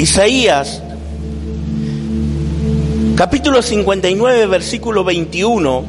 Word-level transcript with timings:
Isaías, 0.00 0.82
capítulo 3.16 3.60
59, 3.60 4.46
versículo 4.46 5.04
21, 5.04 5.84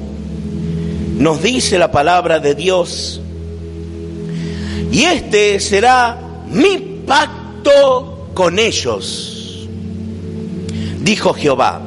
nos 1.18 1.42
dice 1.42 1.80
la 1.80 1.90
palabra 1.92 2.42
de 2.42 2.53
Dios, 2.53 3.21
y 4.92 5.03
este 5.03 5.61
será 5.61 6.43
mi 6.50 6.77
pacto 7.08 8.27
con 8.34 8.59
ellos, 8.59 9.66
dijo 11.00 11.34
Jehová. 11.34 11.82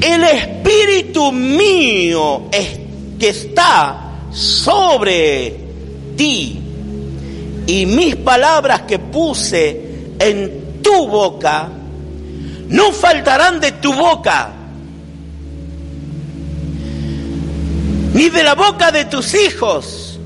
El 0.00 0.22
espíritu 0.22 1.32
mío 1.32 2.44
que 3.18 3.30
está 3.30 4.28
sobre 4.30 5.56
ti 6.16 6.60
y 7.66 7.84
mis 7.84 8.14
palabras 8.14 8.82
que 8.82 9.00
puse 9.00 9.87
en 10.18 10.80
tu 10.82 11.08
boca 11.08 11.68
no 12.68 12.92
faltarán 12.92 13.60
de 13.60 13.72
tu 13.72 13.92
boca, 13.92 14.50
ni 18.12 18.28
de 18.28 18.42
la 18.42 18.54
boca 18.54 18.90
de 18.90 19.06
tus 19.06 19.34
hijos, 19.34 20.18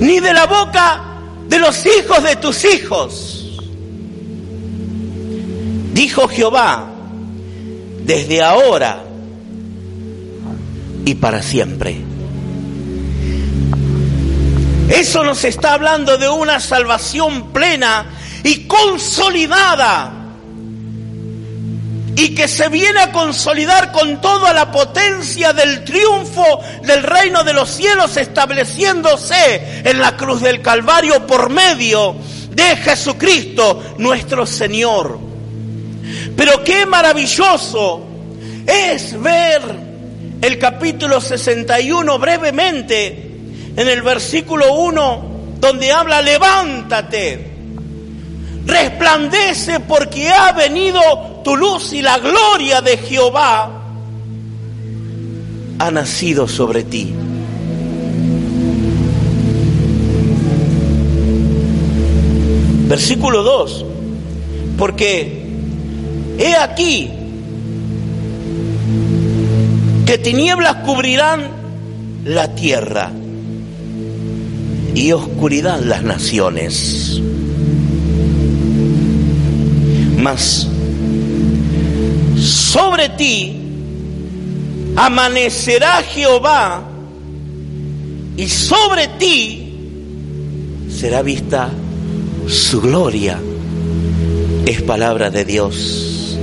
ni 0.00 0.20
de 0.20 0.32
la 0.32 0.46
boca 0.46 1.04
de 1.48 1.58
los 1.58 1.84
hijos 1.84 2.22
de 2.22 2.36
tus 2.36 2.64
hijos. 2.64 3.34
Dijo 5.92 6.28
Jehová, 6.28 6.86
desde 8.04 8.42
ahora 8.42 9.04
y 11.04 11.14
para 11.14 11.42
siempre. 11.42 12.07
Eso 14.88 15.22
nos 15.22 15.44
está 15.44 15.74
hablando 15.74 16.16
de 16.16 16.28
una 16.28 16.60
salvación 16.60 17.52
plena 17.52 18.06
y 18.42 18.66
consolidada 18.66 20.12
y 22.16 22.34
que 22.34 22.48
se 22.48 22.68
viene 22.68 22.98
a 23.00 23.12
consolidar 23.12 23.92
con 23.92 24.20
toda 24.20 24.52
la 24.52 24.72
potencia 24.72 25.52
del 25.52 25.84
triunfo 25.84 26.60
del 26.82 27.02
reino 27.02 27.44
de 27.44 27.52
los 27.52 27.68
cielos 27.70 28.16
estableciéndose 28.16 29.82
en 29.84 30.00
la 30.00 30.16
cruz 30.16 30.40
del 30.40 30.60
Calvario 30.60 31.26
por 31.26 31.50
medio 31.50 32.16
de 32.50 32.76
Jesucristo 32.76 33.94
nuestro 33.98 34.46
Señor. 34.46 35.20
Pero 36.34 36.64
qué 36.64 36.86
maravilloso 36.86 38.04
es 38.66 39.20
ver 39.20 39.62
el 40.40 40.58
capítulo 40.58 41.20
61 41.20 42.18
brevemente 42.18 43.27
en 43.78 43.88
el 43.88 44.02
versículo 44.02 44.74
1 44.74 45.22
donde 45.60 45.92
habla, 45.92 46.20
levántate, 46.20 47.48
resplandece 48.66 49.78
porque 49.78 50.28
ha 50.30 50.50
venido 50.50 51.00
tu 51.44 51.56
luz 51.56 51.92
y 51.92 52.02
la 52.02 52.18
gloria 52.18 52.80
de 52.80 52.96
Jehová 52.96 53.70
ha 55.78 55.90
nacido 55.92 56.48
sobre 56.48 56.82
ti. 56.82 57.14
Versículo 62.88 63.44
2, 63.44 63.84
porque 64.76 65.46
he 66.36 66.56
aquí 66.56 67.12
que 70.04 70.18
tinieblas 70.18 70.74
cubrirán 70.84 71.48
la 72.24 72.56
tierra 72.56 73.12
y 74.94 75.12
oscuridad 75.12 75.80
las 75.80 76.02
naciones. 76.02 77.20
Mas 80.18 80.68
sobre 82.36 83.08
ti 83.10 83.56
amanecerá 84.96 86.02
Jehová 86.02 86.82
y 88.36 88.48
sobre 88.48 89.08
ti 89.18 89.68
será 90.90 91.22
vista 91.22 91.70
su 92.48 92.80
gloria. 92.80 93.38
Es 94.66 94.82
palabra 94.82 95.30
de 95.30 95.44
Dios. 95.44 96.36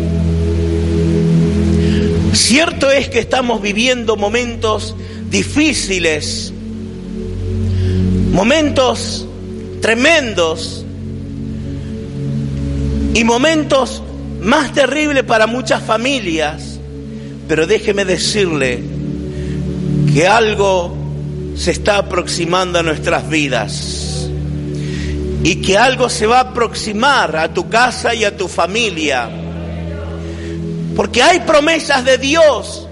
Cierto 2.33 2.89
es 2.91 3.09
que 3.09 3.19
estamos 3.19 3.61
viviendo 3.61 4.15
momentos 4.15 4.95
difíciles, 5.29 6.53
momentos 8.35 9.25
tremendos 9.81 10.85
y 13.13 13.23
momentos 13.23 14.03
más 14.41 14.73
terribles 14.73 15.23
para 15.23 15.47
muchas 15.47 15.81
familias, 15.81 16.77
pero 17.47 17.65
déjeme 17.65 18.03
decirle 18.03 18.83
que 20.13 20.27
algo 20.27 20.97
se 21.55 21.71
está 21.71 21.99
aproximando 21.99 22.79
a 22.79 22.83
nuestras 22.83 23.29
vidas 23.29 24.29
y 25.41 25.61
que 25.61 25.77
algo 25.77 26.09
se 26.09 26.27
va 26.27 26.39
a 26.39 26.49
aproximar 26.49 27.37
a 27.37 27.53
tu 27.53 27.69
casa 27.69 28.13
y 28.13 28.25
a 28.25 28.35
tu 28.35 28.49
familia, 28.49 29.29
porque 30.93 31.23
hay 31.23 31.39
promesas 31.39 32.03
de 32.03 32.17
Dios 32.17 32.85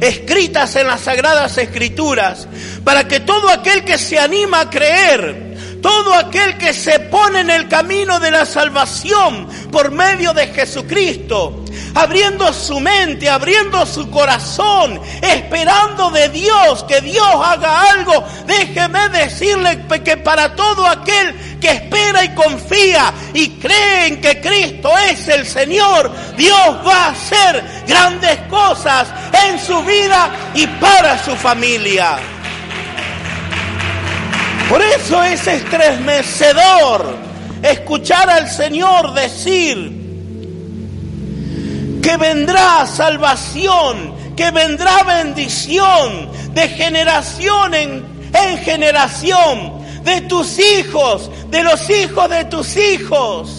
escritas 0.00 0.76
en 0.76 0.86
las 0.86 1.02
sagradas 1.02 1.58
escrituras, 1.58 2.48
para 2.84 3.06
que 3.06 3.20
todo 3.20 3.50
aquel 3.50 3.84
que 3.84 3.98
se 3.98 4.18
anima 4.18 4.60
a 4.60 4.70
creer, 4.70 5.50
todo 5.82 6.14
aquel 6.14 6.58
que 6.58 6.72
se 6.72 7.00
pone 7.00 7.40
en 7.40 7.50
el 7.50 7.68
camino 7.68 8.20
de 8.20 8.30
la 8.30 8.44
salvación 8.44 9.48
por 9.70 9.90
medio 9.90 10.32
de 10.32 10.48
Jesucristo, 10.48 11.64
abriendo 11.94 12.52
su 12.52 12.80
mente, 12.80 13.28
abriendo 13.28 13.84
su 13.86 14.10
corazón, 14.10 15.00
esperando 15.22 16.10
de 16.10 16.28
Dios 16.28 16.84
que 16.84 17.00
Dios 17.00 17.28
haga 17.44 17.90
algo, 17.92 18.24
déjeme 18.46 19.08
decirle 19.10 19.84
que 20.04 20.16
para 20.16 20.54
todo 20.54 20.86
aquel 20.86 21.58
que 21.60 21.70
espera 21.70 22.24
y 22.24 22.34
confía 22.34 23.12
y 23.34 23.50
cree 23.50 24.06
en 24.06 24.20
que 24.20 24.40
Cristo 24.40 24.90
es 25.10 25.28
el 25.28 25.46
Señor, 25.46 26.10
Dios 26.36 26.86
va 26.86 27.06
a 27.06 27.10
hacer 27.10 27.64
grandes 27.86 28.38
cosas 28.48 29.08
en 29.46 29.58
su 29.58 29.82
vida 29.84 30.30
y 30.54 30.66
para 30.66 31.22
su 31.22 31.34
familia. 31.36 32.39
Por 34.70 34.80
eso 34.82 35.20
es 35.24 35.48
estremecedor 35.48 37.16
escuchar 37.60 38.30
al 38.30 38.48
Señor 38.48 39.14
decir 39.14 39.98
que 42.00 42.16
vendrá 42.16 42.86
salvación, 42.86 44.14
que 44.36 44.52
vendrá 44.52 45.02
bendición 45.02 46.30
de 46.54 46.68
generación 46.68 47.74
en, 47.74 48.04
en 48.32 48.58
generación, 48.58 49.80
de 50.04 50.20
tus 50.20 50.60
hijos, 50.60 51.32
de 51.50 51.64
los 51.64 51.90
hijos 51.90 52.30
de 52.30 52.44
tus 52.44 52.76
hijos. 52.76 53.50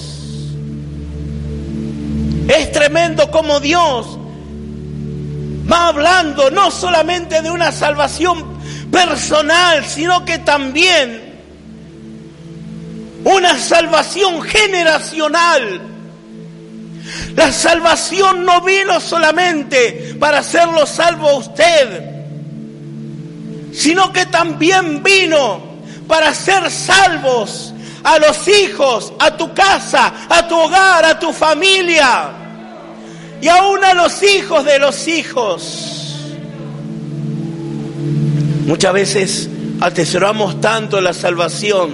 Es 2.48 2.72
tremendo 2.72 3.30
como 3.30 3.60
Dios 3.60 4.18
va 5.70 5.88
hablando 5.88 6.50
no 6.52 6.72
solamente 6.72 7.42
de 7.42 7.52
una 7.52 7.74
salvación 7.74 8.51
personal, 8.92 9.86
sino 9.86 10.26
que 10.26 10.40
también 10.40 11.32
una 13.24 13.58
salvación 13.58 14.42
generacional. 14.42 15.82
La 17.36 17.52
salvación 17.52 18.46
no 18.46 18.62
vino 18.62 19.00
solamente 19.00 20.16
para 20.20 20.40
hacerlo 20.40 20.86
salvo 20.86 21.30
a 21.30 21.38
usted, 21.38 22.04
sino 23.74 24.12
que 24.12 24.26
también 24.26 25.02
vino 25.02 25.62
para 26.08 26.34
ser 26.34 26.70
salvos 26.70 27.74
a 28.04 28.18
los 28.20 28.48
hijos, 28.48 29.14
a 29.20 29.36
tu 29.38 29.54
casa, 29.54 30.14
a 30.30 30.48
tu 30.48 30.58
hogar, 30.58 31.06
a 31.06 31.20
tu 31.20 31.32
familia 31.32 32.32
y 33.42 33.48
aún 33.48 33.84
a 33.84 33.94
los 33.94 34.22
hijos 34.24 34.66
de 34.66 34.80
los 34.80 35.08
hijos. 35.08 36.01
Muchas 38.66 38.94
veces 38.94 39.50
atesoramos 39.80 40.62
tanto 40.62 41.02
la 41.02 41.14
salvación 41.14 41.90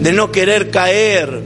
de 0.00 0.12
no 0.12 0.32
querer 0.32 0.70
caer. 0.70 1.42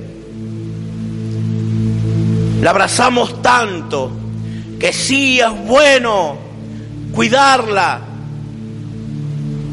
La 2.62 2.70
abrazamos 2.70 3.42
tanto 3.42 4.12
que 4.78 4.92
sí 4.92 5.40
es 5.40 5.50
bueno 5.66 6.38
cuidarla, 7.12 8.00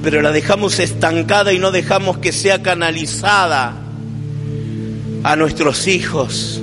pero 0.01 0.21
la 0.21 0.31
dejamos 0.31 0.79
estancada 0.79 1.53
y 1.53 1.59
no 1.59 1.71
dejamos 1.71 2.17
que 2.17 2.31
sea 2.31 2.61
canalizada 2.61 3.73
a 5.23 5.35
nuestros 5.35 5.87
hijos. 5.87 6.61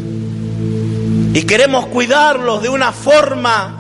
Y 1.33 1.43
queremos 1.45 1.87
cuidarlos 1.87 2.63
de 2.63 2.69
una 2.69 2.93
forma 2.93 3.80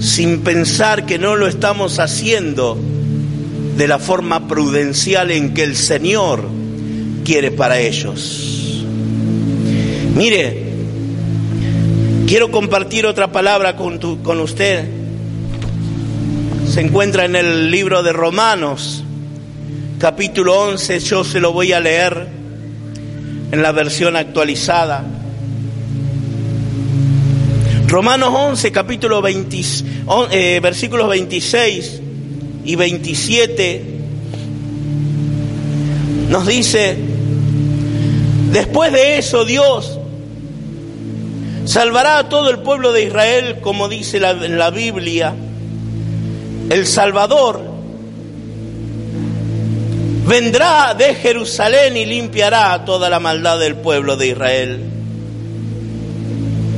sin 0.00 0.40
pensar 0.40 1.04
que 1.04 1.18
no 1.18 1.36
lo 1.36 1.46
estamos 1.46 1.98
haciendo 1.98 2.78
de 3.76 3.86
la 3.86 3.98
forma 3.98 4.48
prudencial 4.48 5.30
en 5.30 5.54
que 5.54 5.62
el 5.62 5.76
Señor 5.76 6.48
quiere 7.24 7.50
para 7.50 7.78
ellos. 7.78 8.84
Mire, 10.14 10.64
quiero 12.26 12.50
compartir 12.50 13.06
otra 13.06 13.30
palabra 13.30 13.76
con, 13.76 13.98
con 14.22 14.40
usted. 14.40 14.88
Se 16.66 16.80
encuentra 16.80 17.26
en 17.26 17.36
el 17.36 17.70
libro 17.70 18.02
de 18.02 18.12
Romanos, 18.12 19.04
capítulo 19.98 20.60
11, 20.60 21.00
yo 21.00 21.24
se 21.24 21.40
lo 21.40 21.52
voy 21.52 21.72
a 21.72 21.80
leer 21.80 22.26
en 23.52 23.62
la 23.62 23.72
versión 23.72 24.16
actualizada. 24.16 25.04
Romanos 27.90 28.30
11, 28.32 28.70
capítulo 28.70 29.20
20, 29.20 29.60
eh, 30.30 30.60
versículos 30.62 31.08
26 31.08 32.00
y 32.64 32.76
27, 32.76 33.84
nos 36.28 36.46
dice, 36.46 36.96
después 38.52 38.92
de 38.92 39.18
eso 39.18 39.44
Dios 39.44 39.98
salvará 41.64 42.18
a 42.18 42.28
todo 42.28 42.50
el 42.50 42.60
pueblo 42.60 42.92
de 42.92 43.06
Israel, 43.06 43.58
como 43.60 43.88
dice 43.88 44.18
en 44.18 44.56
la 44.56 44.70
Biblia, 44.70 45.34
el 46.70 46.86
Salvador 46.86 47.60
vendrá 50.28 50.94
de 50.94 51.16
Jerusalén 51.16 51.96
y 51.96 52.06
limpiará 52.06 52.84
toda 52.84 53.10
la 53.10 53.18
maldad 53.18 53.58
del 53.58 53.74
pueblo 53.74 54.16
de 54.16 54.28
Israel. 54.28 54.99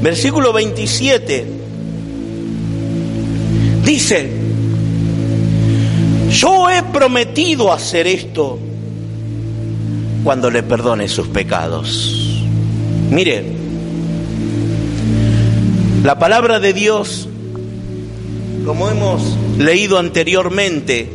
Versículo 0.03 0.53
27 0.53 1.47
dice, 3.85 4.31
yo 6.29 6.69
he 6.69 6.83
prometido 6.83 7.73
hacer 7.73 8.09
esto 8.09 8.59
cuando 10.25 10.51
le 10.51 10.65
perdone 10.65 11.07
sus 11.07 11.29
pecados. 11.29 12.43
Mire, 13.11 13.45
la 16.03 16.19
palabra 16.19 16.59
de 16.59 16.73
Dios, 16.73 17.29
como 18.67 18.89
hemos 18.91 19.37
leído 19.57 20.01
anteriormente, 20.01 21.09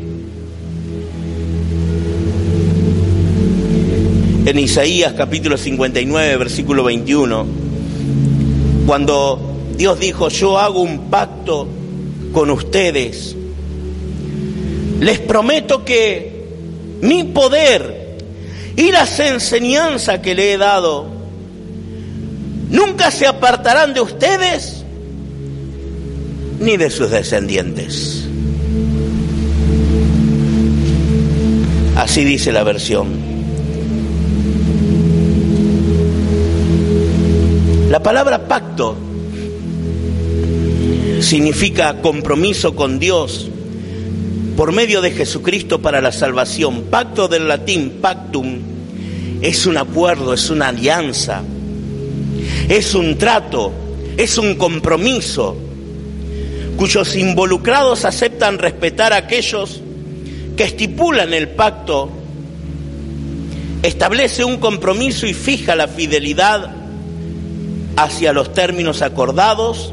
en 4.45 4.59
Isaías 4.59 5.11
capítulo 5.11 5.57
59, 5.57 6.37
versículo 6.37 6.85
21, 6.85 7.66
cuando 8.87 9.37
Dios 9.75 9.99
dijo, 9.99 10.29
yo 10.29 10.57
hago 10.57 10.79
un 10.79 11.09
pacto 11.09 11.67
con 12.31 12.49
ustedes, 12.49 13.35
les 15.01 15.19
prometo 15.19 15.83
que 15.83 16.47
mi 17.01 17.25
poder 17.25 18.17
y 18.77 18.91
las 18.93 19.19
enseñanzas 19.19 20.19
que 20.19 20.33
le 20.33 20.53
he 20.53 20.57
dado 20.57 21.05
nunca 22.69 23.11
se 23.11 23.27
apartarán 23.27 23.93
de 23.93 23.99
ustedes 23.99 24.85
ni 26.61 26.77
de 26.77 26.89
sus 26.89 27.11
descendientes. 27.11 28.25
Así 31.97 32.23
dice 32.23 32.53
la 32.53 32.63
versión. 32.63 33.36
Palabra 38.07 38.47
pacto 38.47 38.95
significa 41.19 42.01
compromiso 42.01 42.73
con 42.73 42.99
Dios 42.99 43.49
por 44.55 44.71
medio 44.71 45.01
de 45.01 45.11
Jesucristo 45.11 45.81
para 45.81 45.99
la 45.99 46.13
salvación. 46.13 46.83
Pacto 46.83 47.27
del 47.27 47.49
latín 47.49 47.97
pactum 48.01 48.59
es 49.41 49.65
un 49.65 49.75
acuerdo, 49.75 50.33
es 50.33 50.49
una 50.49 50.69
alianza, 50.69 51.43
es 52.69 52.95
un 52.95 53.17
trato, 53.17 53.73
es 54.15 54.37
un 54.37 54.55
compromiso 54.55 55.57
cuyos 56.77 57.13
involucrados 57.13 58.05
aceptan 58.05 58.57
respetar 58.57 59.11
a 59.11 59.17
aquellos 59.17 59.81
que 60.55 60.63
estipulan 60.63 61.33
el 61.33 61.49
pacto, 61.49 62.09
establece 63.83 64.45
un 64.45 64.59
compromiso 64.59 65.27
y 65.27 65.33
fija 65.33 65.75
la 65.75 65.89
fidelidad 65.89 66.76
hacia 67.97 68.31
los 68.31 68.53
términos 68.53 69.01
acordados 69.01 69.91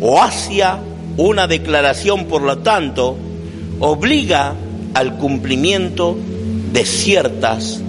o 0.00 0.20
hacia 0.20 0.78
una 1.16 1.46
declaración, 1.46 2.24
por 2.24 2.42
lo 2.42 2.58
tanto, 2.58 3.16
obliga 3.80 4.54
al 4.94 5.16
cumplimiento 5.16 6.16
de 6.72 6.84
ciertas 6.84 7.80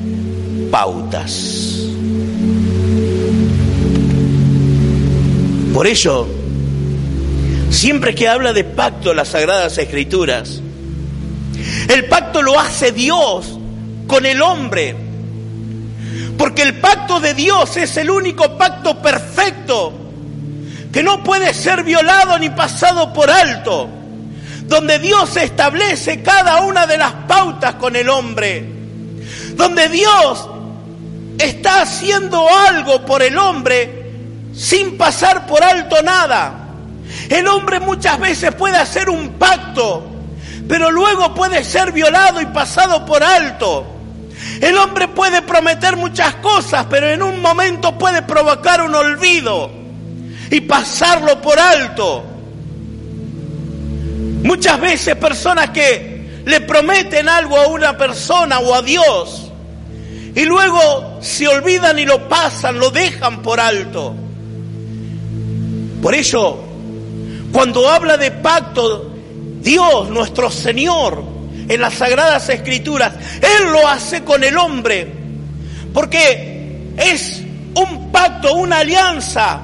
pautas. 0.69 1.87
Por 5.73 5.87
ello, 5.87 6.27
siempre 7.69 8.13
que 8.13 8.27
habla 8.27 8.51
de 8.51 8.65
pacto 8.65 9.13
las 9.13 9.29
Sagradas 9.29 9.77
Escrituras, 9.77 10.61
el 11.87 12.05
pacto 12.05 12.41
lo 12.41 12.59
hace 12.59 12.91
Dios 12.91 13.57
con 14.07 14.25
el 14.25 14.41
hombre 14.41 15.08
porque 16.39 16.61
el 16.61 16.79
pacto 16.79 17.19
de 17.19 17.33
Dios 17.33 17.75
es 17.75 17.97
el 17.97 18.09
único 18.09 18.57
pacto 18.57 19.01
perfecto 19.01 19.91
que 20.89 21.03
no 21.03 21.21
puede 21.21 21.53
ser 21.53 21.83
violado 21.83 22.39
ni 22.39 22.49
pasado 22.49 23.11
por 23.11 23.29
alto. 23.29 23.89
Donde 24.63 24.99
Dios 24.99 25.35
establece 25.35 26.23
cada 26.23 26.61
una 26.61 26.87
de 26.87 26.97
las 26.97 27.11
pautas 27.27 27.75
con 27.75 27.97
el 27.97 28.07
hombre. 28.07 28.65
Donde 29.55 29.89
Dios 29.89 30.47
está 31.37 31.81
haciendo 31.81 32.47
algo 32.69 33.05
por 33.05 33.21
el 33.21 33.37
hombre 33.37 34.09
sin 34.53 34.97
pasar 34.97 35.45
por 35.45 35.61
alto 35.61 36.01
nada. 36.03 36.69
El 37.27 37.47
hombre 37.49 37.81
muchas 37.81 38.17
veces 38.17 38.55
puede 38.55 38.77
hacer 38.77 39.09
un 39.09 39.31
pacto, 39.31 40.09
pero 40.69 40.89
luego 40.89 41.35
puede 41.35 41.65
ser 41.65 41.91
violado 41.91 42.39
y 42.39 42.45
pasado 42.45 43.05
por 43.05 43.21
alto. 43.23 43.98
El 44.61 44.77
hombre 44.77 45.07
puede 45.07 45.41
prometer 45.41 45.95
muchas 45.95 46.35
cosas, 46.35 46.85
pero 46.89 47.09
en 47.09 47.21
un 47.21 47.41
momento 47.41 47.97
puede 47.97 48.21
provocar 48.21 48.81
un 48.81 48.95
olvido 48.95 49.71
y 50.49 50.61
pasarlo 50.61 51.41
por 51.41 51.59
alto. 51.59 52.23
Muchas 54.43 54.79
veces 54.79 55.15
personas 55.15 55.69
que 55.71 56.41
le 56.45 56.61
prometen 56.61 57.29
algo 57.29 57.57
a 57.57 57.67
una 57.67 57.97
persona 57.97 58.59
o 58.59 58.73
a 58.73 58.81
Dios 58.81 59.51
y 60.35 60.45
luego 60.45 61.19
se 61.21 61.47
olvidan 61.47 61.99
y 61.99 62.05
lo 62.05 62.27
pasan, 62.29 62.79
lo 62.79 62.89
dejan 62.91 63.41
por 63.41 63.59
alto. 63.59 64.15
Por 66.01 66.15
ello, 66.15 66.57
cuando 67.51 67.89
habla 67.89 68.15
de 68.17 68.31
pacto, 68.31 69.11
Dios, 69.61 70.09
nuestro 70.09 70.49
Señor, 70.49 71.38
en 71.69 71.79
las 71.79 71.93
sagradas 71.93 72.49
escrituras. 72.49 73.13
Él 73.35 73.71
lo 73.71 73.87
hace 73.87 74.23
con 74.23 74.43
el 74.43 74.57
hombre, 74.57 75.13
porque 75.93 76.93
es 76.97 77.41
un 77.75 78.11
pacto, 78.11 78.55
una 78.55 78.79
alianza, 78.79 79.61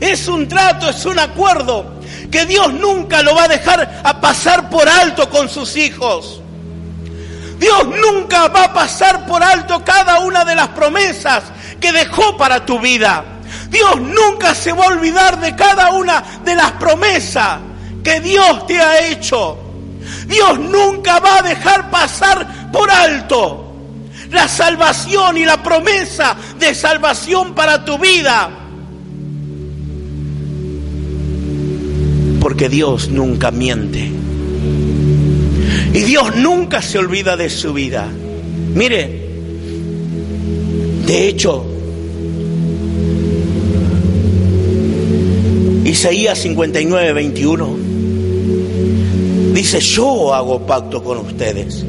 es 0.00 0.26
un 0.28 0.48
trato, 0.48 0.88
es 0.88 1.04
un 1.04 1.18
acuerdo 1.18 1.98
que 2.30 2.46
Dios 2.46 2.72
nunca 2.72 3.22
lo 3.22 3.34
va 3.34 3.44
a 3.44 3.48
dejar 3.48 4.00
a 4.02 4.20
pasar 4.20 4.70
por 4.70 4.88
alto 4.88 5.28
con 5.28 5.48
sus 5.48 5.76
hijos. 5.76 6.40
Dios 7.58 7.88
nunca 7.88 8.46
va 8.48 8.64
a 8.64 8.72
pasar 8.72 9.26
por 9.26 9.42
alto 9.42 9.84
cada 9.84 10.20
una 10.20 10.44
de 10.44 10.54
las 10.54 10.68
promesas 10.68 11.42
que 11.80 11.90
dejó 11.90 12.36
para 12.36 12.64
tu 12.64 12.78
vida. 12.78 13.24
Dios 13.68 14.00
nunca 14.00 14.54
se 14.54 14.72
va 14.72 14.84
a 14.84 14.88
olvidar 14.88 15.40
de 15.40 15.56
cada 15.56 15.92
una 15.92 16.22
de 16.44 16.54
las 16.54 16.72
promesas 16.72 17.58
que 18.04 18.20
Dios 18.20 18.66
te 18.66 18.80
ha 18.80 19.06
hecho. 19.08 19.67
Dios 20.28 20.58
nunca 20.60 21.18
va 21.20 21.38
a 21.38 21.42
dejar 21.42 21.90
pasar 21.90 22.70
por 22.70 22.90
alto 22.90 23.64
la 24.30 24.46
salvación 24.46 25.38
y 25.38 25.44
la 25.44 25.62
promesa 25.62 26.36
de 26.58 26.74
salvación 26.74 27.54
para 27.54 27.84
tu 27.84 27.98
vida. 27.98 28.50
Porque 32.40 32.68
Dios 32.68 33.08
nunca 33.08 33.50
miente. 33.50 34.10
Y 35.94 36.00
Dios 36.00 36.36
nunca 36.36 36.82
se 36.82 36.98
olvida 36.98 37.36
de 37.36 37.48
su 37.48 37.72
vida. 37.72 38.06
Mire, 38.74 39.28
de 41.06 41.28
hecho, 41.28 41.64
Isaías 45.84 46.38
59, 46.38 47.12
21 47.14 47.76
Dice, 49.58 49.80
yo 49.80 50.32
hago 50.32 50.64
pacto 50.64 51.02
con 51.02 51.18
ustedes. 51.18 51.84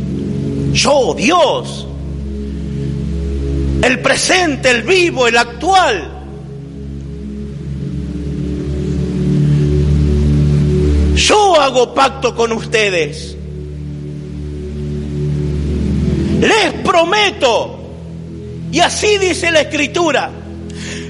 Yo, 0.73 1.13
Dios. 1.13 1.85
El 3.83 3.99
presente, 4.01 4.71
el 4.71 4.81
vivo, 4.81 5.27
el 5.27 5.38
actual. 5.38 6.11
Yo 11.13 11.61
hago 11.61 11.93
pacto 11.93 12.33
con 12.33 12.53
ustedes. 12.53 13.38
Les 16.41 16.73
prometo, 16.83 17.81
y 18.71 18.79
así 18.79 19.19
dice 19.19 19.51
la 19.51 19.61
escritura, 19.61 20.31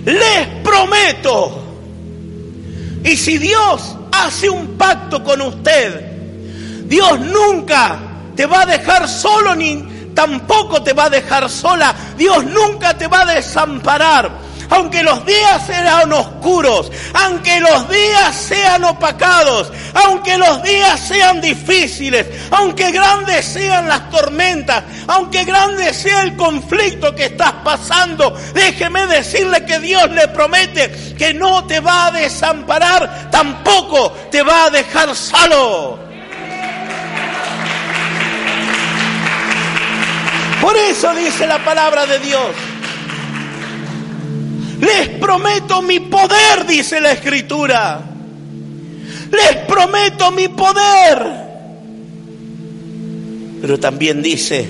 les 0.04 0.48
prometo, 0.62 1.58
y 3.06 3.16
si 3.16 3.38
Dios 3.38 3.96
hace 4.12 4.50
un 4.50 4.78
pacto 4.78 5.24
con 5.24 5.40
usted, 5.40 6.09
Dios 6.90 7.20
nunca 7.20 8.00
te 8.36 8.46
va 8.46 8.64
a 8.64 8.66
dejar 8.66 9.08
solo 9.08 9.56
ni 9.56 10.12
tampoco 10.14 10.84
te 10.84 10.92
va 10.92 11.06
a 11.06 11.10
dejar 11.10 11.50
sola. 11.50 11.96
Dios 12.18 12.44
nunca 12.44 12.98
te 12.98 13.08
va 13.08 13.22
a 13.22 13.34
desamparar 13.36 14.50
aunque 14.70 15.04
los 15.04 15.26
días 15.26 15.66
sean 15.66 16.14
oscuros, 16.14 16.92
aunque 17.14 17.60
los 17.60 17.90
días 17.90 18.36
sean 18.36 18.84
opacados, 18.84 19.72
aunque 19.94 20.38
los 20.38 20.62
días 20.64 21.00
sean 21.00 21.42
difíciles, 21.42 22.28
aunque 22.52 22.92
grandes 22.92 23.46
sean 23.46 23.88
las 23.88 24.10
tormentas, 24.10 24.84
aunque 25.08 25.44
grande 25.44 25.94
sea 25.94 26.22
el 26.22 26.36
conflicto 26.36 27.16
que 27.16 27.26
estás 27.26 27.54
pasando, 27.64 28.36
déjeme 28.54 29.08
decirle 29.08 29.66
que 29.66 29.80
Dios 29.80 30.10
le 30.12 30.28
promete 30.28 31.16
que 31.18 31.34
no 31.34 31.66
te 31.66 31.80
va 31.80 32.08
a 32.08 32.12
desamparar, 32.12 33.30
tampoco 33.32 34.12
te 34.32 34.44
va 34.44 34.66
a 34.66 34.70
dejar 34.70 35.16
solo. 35.16 36.09
Por 40.62 40.76
eso 40.76 41.14
dice 41.16 41.48
la 41.48 41.64
palabra 41.64 42.06
de 42.06 42.20
Dios. 42.20 42.56
Les 44.82 45.10
prometo 45.20 45.82
mi 45.82 46.00
poder, 46.00 46.66
dice 46.68 47.00
la 47.00 47.12
escritura. 47.12 48.02
Les 49.32 49.56
prometo 49.68 50.32
mi 50.32 50.48
poder. 50.50 51.50
Pero 53.62 53.80
también 53.80 54.22
dice, 54.22 54.68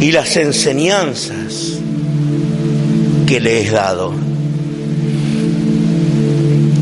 y 0.00 0.12
las 0.12 0.36
enseñanzas 0.36 1.78
que 3.26 3.40
le 3.40 3.62
he 3.62 3.70
dado. 3.70 4.14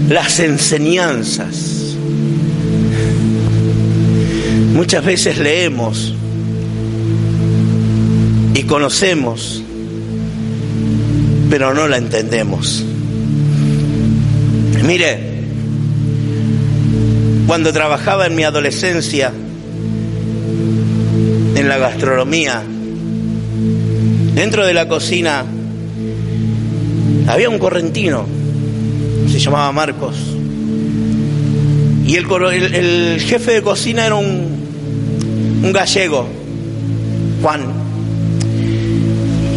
Las 0.08 0.38
enseñanzas. 0.40 1.96
Muchas 4.74 5.04
veces 5.04 5.38
leemos 5.38 6.14
y 8.54 8.62
conocemos 8.62 9.64
pero 11.56 11.72
no 11.72 11.86
la 11.86 11.98
entendemos. 11.98 12.82
Mire, 14.84 15.18
cuando 17.46 17.72
trabajaba 17.72 18.26
en 18.26 18.34
mi 18.34 18.42
adolescencia 18.42 19.32
en 21.54 21.68
la 21.68 21.78
gastronomía, 21.78 22.60
dentro 24.34 24.66
de 24.66 24.74
la 24.74 24.88
cocina 24.88 25.44
había 27.28 27.48
un 27.48 27.60
correntino, 27.60 28.26
se 29.30 29.38
llamaba 29.38 29.70
Marcos, 29.70 30.16
y 32.04 32.16
el, 32.16 33.20
jefe 33.20 33.52
de 33.52 33.62
cocina 33.62 34.06
era 34.06 34.16
un, 34.16 35.60
un 35.62 35.72
gallego, 35.72 36.26
Juan. 37.42 37.83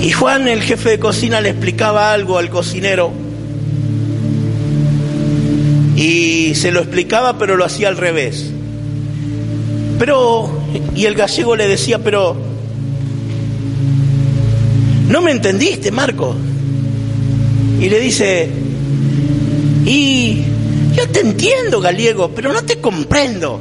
Y 0.02 0.12
Juan, 0.12 0.48
el 0.48 0.62
jefe 0.62 0.90
de 0.92 1.00
cocina, 1.00 1.42
le 1.42 1.50
explicaba 1.50 2.14
algo 2.14 2.38
al 2.38 2.50
cocinero. 2.50 3.12
Y 5.96 6.54
se 6.56 6.72
lo 6.72 6.82
explicaba, 6.82 7.38
pero 7.38 7.58
lo 7.58 7.66
hacía 7.66 7.88
al 7.88 7.98
revés. 7.98 8.52
Pero, 9.98 10.50
y 10.96 11.06
el 11.06 11.16
gallego 11.16 11.56
le 11.56 11.68
decía, 11.68 12.00
pero, 12.00 12.38
no 15.10 15.22
me 15.22 15.32
entendiste, 15.32 15.92
Marco. 15.92 16.36
Y 17.82 17.90
le 17.90 18.00
dice, 18.00 18.50
y 19.86 20.44
yo 20.96 21.10
te 21.10 21.22
entiendo, 21.22 21.82
gallego, 21.82 22.32
pero 22.36 22.54
no 22.54 22.62
te 22.62 22.80
comprendo. 22.80 23.60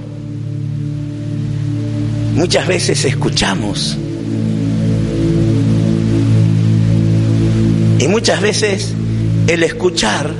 Muchas 2.34 2.66
veces 2.66 3.02
escuchamos 3.06 3.96
Y 7.98 8.08
muchas 8.08 8.40
veces 8.40 8.94
el 9.46 9.62
escuchar, 9.62 10.32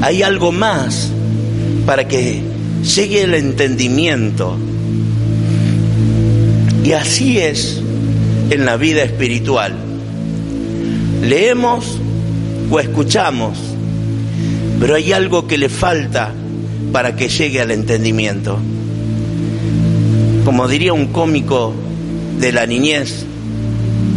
hay 0.00 0.22
algo 0.22 0.52
más 0.52 1.10
para 1.86 2.08
que 2.08 2.42
llegue 2.94 3.22
el 3.22 3.34
entendimiento. 3.34 4.56
Y 6.84 6.92
así 6.92 7.38
es 7.38 7.80
en 8.50 8.64
la 8.64 8.76
vida 8.76 9.02
espiritual. 9.02 9.74
Leemos 11.22 11.98
o 12.70 12.80
escuchamos, 12.80 13.58
pero 14.80 14.94
hay 14.94 15.12
algo 15.12 15.46
que 15.46 15.58
le 15.58 15.68
falta 15.68 16.32
para 16.92 17.14
que 17.14 17.28
llegue 17.28 17.60
al 17.60 17.70
entendimiento. 17.70 18.58
Como 20.44 20.66
diría 20.66 20.92
un 20.92 21.06
cómico 21.06 21.72
de 22.40 22.52
la 22.52 22.66
niñez, 22.66 23.24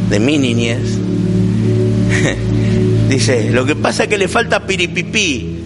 de 0.10 0.19
mi 0.19 0.38
niñez, 0.38 0.98
Dice, 3.10 3.51
lo 3.51 3.65
que 3.65 3.75
pasa 3.75 4.03
es 4.03 4.10
que 4.10 4.17
le 4.17 4.27
falta 4.27 4.65
piripipí. 4.65 5.60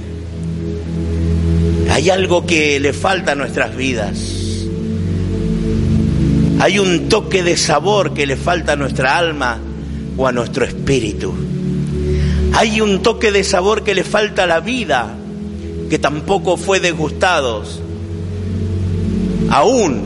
Hay 1.90 2.10
algo 2.10 2.46
que 2.46 2.80
le 2.80 2.94
falta 2.94 3.32
a 3.34 3.36
nuestras 3.36 3.76
vidas. 3.76 4.20
Hay 6.60 6.80
un 6.80 7.08
toque 7.10 7.42
de 7.42 7.56
sabor 7.56 8.14
que 8.14 8.26
le 8.26 8.36
falta 8.36 8.74
a 8.74 8.76
nuestra 8.76 9.18
alma 9.18 9.60
o 10.18 10.28
a 10.28 10.32
nuestro 10.32 10.66
espíritu. 10.66 11.34
Hay 12.54 12.82
un 12.82 13.02
toque 13.02 13.32
de 13.32 13.44
sabor 13.44 13.84
que 13.84 13.96
le 13.96 14.04
falta 14.04 14.44
a 14.44 14.48
la 14.48 14.60
vida, 14.60 15.16
que 15.90 15.98
tampoco 16.00 16.58
fue 16.58 16.80
degustado. 16.80 17.64
Aún 19.50 20.02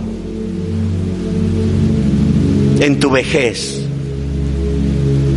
en 2.79 3.00
tu 3.00 3.10
vejez 3.10 3.82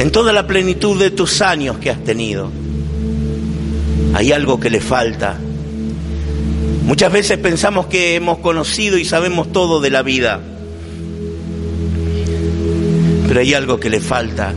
en 0.06 0.12
toda 0.12 0.32
la 0.32 0.46
plenitud 0.46 0.96
de 1.00 1.10
tus 1.10 1.42
años 1.42 1.78
que 1.78 1.90
has 1.90 2.04
tenido. 2.04 2.52
Hay 4.14 4.30
algo 4.30 4.60
que 4.60 4.70
le 4.70 4.80
falta. 4.80 5.36
Muchas 6.84 7.10
veces 7.12 7.38
pensamos 7.38 7.86
que 7.86 8.14
hemos 8.14 8.38
conocido 8.38 8.98
y 8.98 9.04
sabemos 9.04 9.50
todo 9.50 9.80
de 9.80 9.90
la 9.90 10.02
vida, 10.02 10.40
pero 13.26 13.40
hay 13.40 13.52
algo 13.52 13.80
que 13.80 13.90
le 13.90 13.98
falta. 13.98 14.54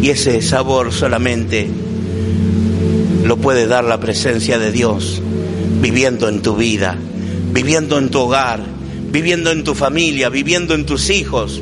Y 0.00 0.10
ese 0.10 0.42
sabor 0.42 0.92
solamente 0.92 1.68
lo 3.24 3.36
puede 3.38 3.66
dar 3.66 3.82
la 3.82 3.98
presencia 3.98 4.60
de 4.60 4.70
Dios 4.70 5.20
viviendo 5.80 6.28
en 6.28 6.40
tu 6.40 6.54
vida, 6.54 6.96
viviendo 7.52 7.98
en 7.98 8.10
tu 8.10 8.20
hogar, 8.20 8.62
viviendo 9.10 9.50
en 9.50 9.64
tu 9.64 9.74
familia, 9.74 10.28
viviendo 10.28 10.76
en 10.76 10.86
tus 10.86 11.10
hijos, 11.10 11.60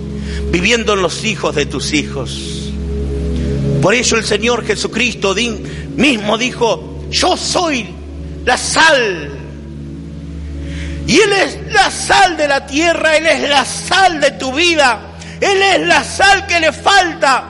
viviendo 0.50 0.95
en 0.95 1.03
los 1.03 1.25
hijos 1.25 1.55
de 1.55 1.67
tus 1.67 1.93
hijos. 1.93 2.73
Por 3.83 3.95
eso 3.95 4.17
el 4.17 4.25
Señor 4.25 4.65
Jesucristo 4.65 5.35
mismo 5.97 6.38
dijo, 6.38 7.07
yo 7.11 7.37
soy 7.37 7.88
la 8.45 8.57
sal. 8.57 9.31
Y 11.07 11.21
Él 11.21 11.33
es 11.33 11.73
la 11.73 11.91
sal 11.91 12.37
de 12.37 12.49
la 12.49 12.67
tierra, 12.67 13.17
Él 13.17 13.26
es 13.26 13.49
la 13.49 13.65
sal 13.65 14.21
de 14.21 14.33
tu 14.33 14.53
vida, 14.53 15.17
Él 15.41 15.62
es 15.62 15.87
la 15.87 16.03
sal 16.03 16.47
que 16.47 16.59
le 16.59 16.73
falta 16.73 17.45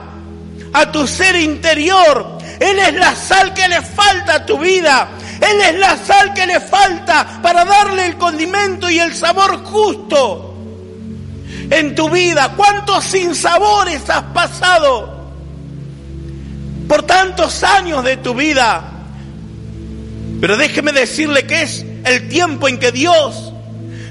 a 0.73 0.91
tu 0.91 1.07
ser 1.07 1.35
interior, 1.37 2.37
Él 2.59 2.77
es 2.77 2.93
la 2.93 3.15
sal 3.15 3.53
que 3.53 3.67
le 3.67 3.81
falta 3.81 4.35
a 4.35 4.45
tu 4.45 4.59
vida, 4.59 5.09
Él 5.41 5.59
es 5.61 5.79
la 5.79 5.97
sal 5.97 6.33
que 6.35 6.45
le 6.45 6.59
falta 6.59 7.39
para 7.41 7.65
darle 7.65 8.05
el 8.05 8.17
condimento 8.17 8.89
y 8.89 8.99
el 8.99 9.15
sabor 9.15 9.63
justo 9.63 10.46
en 11.69 11.95
tu 11.95 12.09
vida? 12.09 12.53
¿Cuántos 12.55 13.03
sinsabores 13.05 14.09
has 14.09 14.23
pasado 14.33 15.31
por 16.87 17.03
tantos 17.03 17.63
años 17.63 18.03
de 18.03 18.17
tu 18.17 18.33
vida? 18.33 18.83
Pero 20.39 20.57
déjeme 20.57 20.91
decirle 20.91 21.45
que 21.45 21.63
es 21.63 21.85
el 22.05 22.29
tiempo 22.29 22.67
en 22.67 22.79
que 22.79 22.91
Dios 22.91 23.53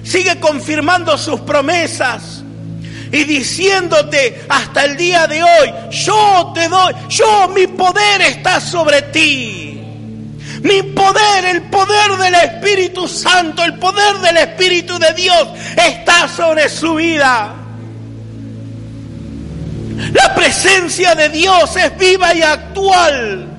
sigue 0.02 0.38
confirmando 0.38 1.16
sus 1.18 1.40
promesas 1.40 2.42
y 3.12 3.24
diciéndote 3.24 4.44
hasta 4.48 4.84
el 4.84 4.96
día 4.96 5.26
de 5.26 5.42
hoy, 5.42 5.72
yo 5.90 6.52
te 6.54 6.68
doy, 6.68 6.94
yo 7.08 7.48
mi 7.48 7.66
poder 7.66 8.22
está 8.22 8.60
sobre 8.60 9.02
ti. 9.02 9.65
Mi 10.62 10.82
poder, 10.82 11.44
el 11.44 11.62
poder 11.62 12.16
del 12.18 12.34
Espíritu 12.34 13.06
Santo, 13.06 13.62
el 13.64 13.78
poder 13.78 14.18
del 14.18 14.36
Espíritu 14.38 14.98
de 14.98 15.12
Dios 15.12 15.48
está 15.76 16.28
sobre 16.28 16.68
su 16.68 16.94
vida. 16.94 17.54
La 20.12 20.34
presencia 20.34 21.14
de 21.14 21.28
Dios 21.28 21.74
es 21.76 21.96
viva 21.98 22.34
y 22.34 22.42
actual. 22.42 23.52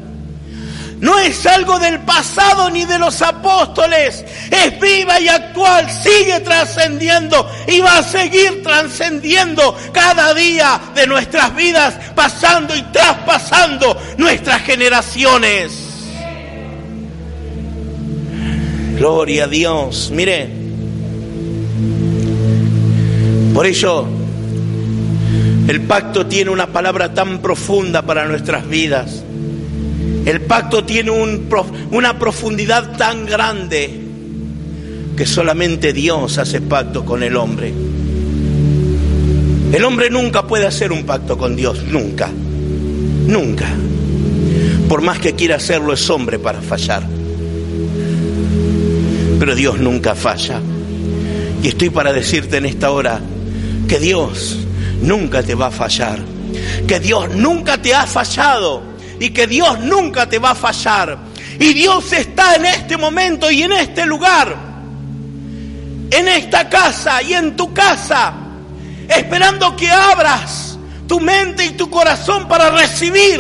no 0.99 1.19
es 1.19 1.45
algo 1.45 1.77
del 1.77 1.99
pasado 1.99 2.71
ni 2.71 2.83
de 2.85 2.97
los 2.97 3.21
apóstoles, 3.21 4.25
es 4.49 4.79
viva 4.79 5.19
y 5.19 5.27
actual, 5.27 5.87
sigue 5.91 6.39
trascendiendo 6.39 7.47
y 7.67 7.81
va 7.81 7.99
a 7.99 8.03
seguir 8.03 8.63
trascendiendo 8.63 9.77
cada 9.91 10.33
día 10.33 10.79
de 10.95 11.05
nuestras 11.05 11.55
vidas, 11.55 11.93
pasando 12.15 12.75
y 12.75 12.81
traspasando 12.91 13.95
nuestras 14.17 14.63
generaciones. 14.63 15.86
Gloria 18.97 19.43
a 19.43 19.47
Dios. 19.47 20.11
Mire, 20.11 20.49
por 23.53 23.65
ello 23.65 24.05
el 25.67 25.81
pacto 25.81 26.25
tiene 26.25 26.49
una 26.49 26.67
palabra 26.67 27.13
tan 27.13 27.39
profunda 27.39 28.01
para 28.01 28.25
nuestras 28.25 28.67
vidas. 28.67 29.23
El 30.25 30.41
pacto 30.41 30.83
tiene 30.83 31.11
una 31.91 32.17
profundidad 32.17 32.97
tan 32.97 33.25
grande 33.25 34.01
que 35.15 35.25
solamente 35.25 35.93
Dios 35.93 36.37
hace 36.37 36.61
pacto 36.61 37.05
con 37.05 37.21
el 37.21 37.35
hombre. 37.35 37.73
El 39.73 39.83
hombre 39.83 40.09
nunca 40.09 40.47
puede 40.47 40.65
hacer 40.65 40.91
un 40.91 41.03
pacto 41.03 41.37
con 41.37 41.55
Dios, 41.55 41.83
nunca, 41.83 42.29
nunca. 43.27 43.67
Por 44.89 45.01
más 45.01 45.19
que 45.19 45.35
quiera 45.35 45.57
hacerlo 45.57 45.93
es 45.93 46.09
hombre 46.09 46.39
para 46.39 46.61
fallar. 46.61 47.16
Pero 49.39 49.55
Dios 49.55 49.79
nunca 49.79 50.15
falla. 50.15 50.59
Y 51.63 51.67
estoy 51.69 51.89
para 51.89 52.13
decirte 52.13 52.57
en 52.57 52.65
esta 52.65 52.91
hora 52.91 53.19
que 53.87 53.99
Dios 53.99 54.57
nunca 55.01 55.43
te 55.43 55.55
va 55.55 55.67
a 55.67 55.71
fallar. 55.71 56.19
Que 56.87 56.99
Dios 56.99 57.33
nunca 57.35 57.81
te 57.81 57.93
ha 57.93 58.07
fallado 58.07 58.83
y 59.19 59.29
que 59.29 59.47
Dios 59.47 59.79
nunca 59.79 60.27
te 60.27 60.39
va 60.39 60.51
a 60.51 60.55
fallar. 60.55 61.17
Y 61.59 61.73
Dios 61.73 62.11
está 62.13 62.55
en 62.55 62.65
este 62.65 62.97
momento 62.97 63.49
y 63.49 63.63
en 63.63 63.71
este 63.73 64.05
lugar, 64.05 64.55
en 66.11 66.27
esta 66.27 66.69
casa 66.69 67.21
y 67.23 67.33
en 67.33 67.55
tu 67.55 67.73
casa, 67.73 68.33
esperando 69.07 69.75
que 69.75 69.89
abras 69.89 70.77
tu 71.07 71.19
mente 71.19 71.65
y 71.65 71.71
tu 71.71 71.89
corazón 71.89 72.47
para 72.47 72.69
recibir 72.69 73.39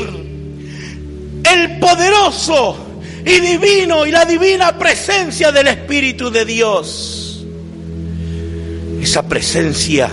el 1.43 1.79
poderoso 1.79 2.86
y 3.27 3.39
divino 3.39 4.05
y 4.05 4.11
la 4.11 4.25
divina 4.25 4.77
presencia 4.77 5.51
del 5.51 5.67
Espíritu 5.67 6.31
de 6.31 6.45
Dios. 6.45 7.45
Esa 9.01 9.27
presencia 9.27 10.09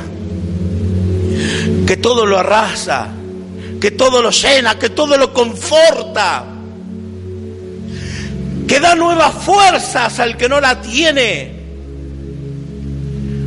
que 1.87 1.97
todo 1.97 2.27
lo 2.27 2.39
arrasa 2.39 3.15
que 3.85 3.91
todo 3.91 4.23
lo 4.23 4.31
llena, 4.31 4.79
que 4.79 4.89
todo 4.89 5.19
lo 5.19 5.31
conforta, 5.35 6.43
que 8.67 8.81
da 8.81 8.95
nuevas 8.95 9.35
fuerzas 9.45 10.19
al 10.21 10.39
que 10.39 10.49
no 10.49 10.59
la 10.59 10.81
tiene. 10.81 11.53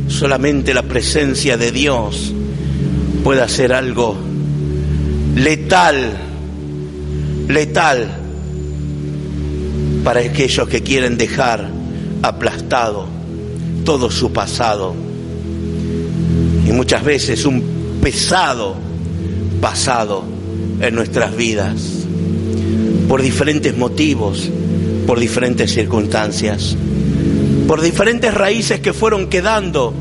Solamente 0.06 0.72
la 0.72 0.84
presencia 0.84 1.56
de 1.56 1.72
Dios 1.72 2.32
puede 3.24 3.42
hacer 3.42 3.72
algo 3.72 4.16
letal, 5.34 6.16
letal 7.48 8.17
para 10.04 10.20
aquellos 10.20 10.68
que 10.68 10.82
quieren 10.82 11.18
dejar 11.18 11.68
aplastado 12.22 13.06
todo 13.84 14.10
su 14.10 14.32
pasado 14.32 14.94
y 16.66 16.72
muchas 16.72 17.02
veces 17.04 17.44
un 17.46 17.98
pesado 18.02 18.76
pasado 19.60 20.24
en 20.80 20.94
nuestras 20.94 21.34
vidas, 21.36 21.80
por 23.08 23.22
diferentes 23.22 23.76
motivos, 23.76 24.50
por 25.06 25.18
diferentes 25.18 25.72
circunstancias, 25.72 26.76
por 27.66 27.80
diferentes 27.80 28.32
raíces 28.34 28.80
que 28.80 28.92
fueron 28.92 29.28
quedando 29.28 29.94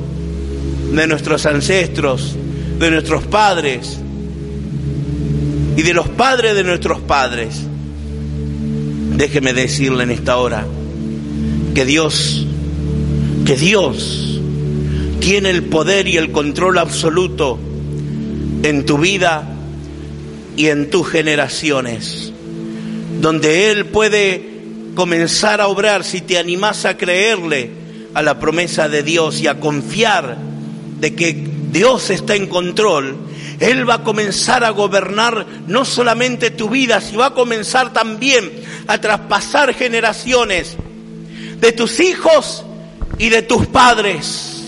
de 0.93 1.07
nuestros 1.07 1.45
ancestros, 1.45 2.35
de 2.79 2.91
nuestros 2.91 3.23
padres 3.23 3.97
y 5.75 5.81
de 5.81 5.93
los 5.93 6.09
padres 6.09 6.55
de 6.55 6.63
nuestros 6.63 6.99
padres. 6.99 7.61
Déjeme 9.17 9.51
decirle 9.53 10.03
en 10.03 10.11
esta 10.11 10.37
hora 10.37 10.63
que 11.73 11.85
Dios, 11.85 12.45
que 13.45 13.55
Dios 13.55 14.39
tiene 15.19 15.49
el 15.49 15.63
poder 15.63 16.07
y 16.07 16.17
el 16.17 16.31
control 16.31 16.77
absoluto 16.77 17.57
en 18.61 18.85
tu 18.85 18.99
vida 18.99 19.43
y 20.55 20.67
en 20.67 20.91
tus 20.91 21.09
generaciones, 21.09 22.31
donde 23.19 23.71
Él 23.71 23.87
puede 23.87 24.51
comenzar 24.93 25.61
a 25.61 25.67
obrar 25.67 26.03
si 26.03 26.21
te 26.21 26.37
animas 26.37 26.85
a 26.85 26.95
creerle 26.95 27.71
a 28.13 28.21
la 28.21 28.39
promesa 28.39 28.87
de 28.87 29.01
Dios 29.01 29.41
y 29.41 29.47
a 29.47 29.59
confiar 29.59 30.37
de 30.99 31.15
que 31.15 31.43
Dios 31.71 32.11
está 32.11 32.35
en 32.35 32.45
control, 32.45 33.17
Él 33.59 33.89
va 33.89 33.95
a 33.95 34.03
comenzar 34.03 34.63
a 34.63 34.69
gobernar 34.69 35.45
no 35.67 35.83
solamente 35.83 36.51
tu 36.51 36.69
vida, 36.69 37.01
sino 37.01 37.19
va 37.19 37.27
a 37.27 37.33
comenzar 37.33 37.91
también 37.91 38.51
a 38.87 38.99
traspasar 38.99 39.73
generaciones 39.73 40.77
de 41.59 41.71
tus 41.71 41.99
hijos 41.99 42.63
y 43.17 43.29
de 43.29 43.41
tus 43.41 43.65
padres. 43.67 44.63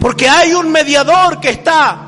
Porque 0.00 0.28
hay 0.28 0.52
un 0.52 0.70
mediador 0.70 1.40
que 1.40 1.48
está 1.48 2.04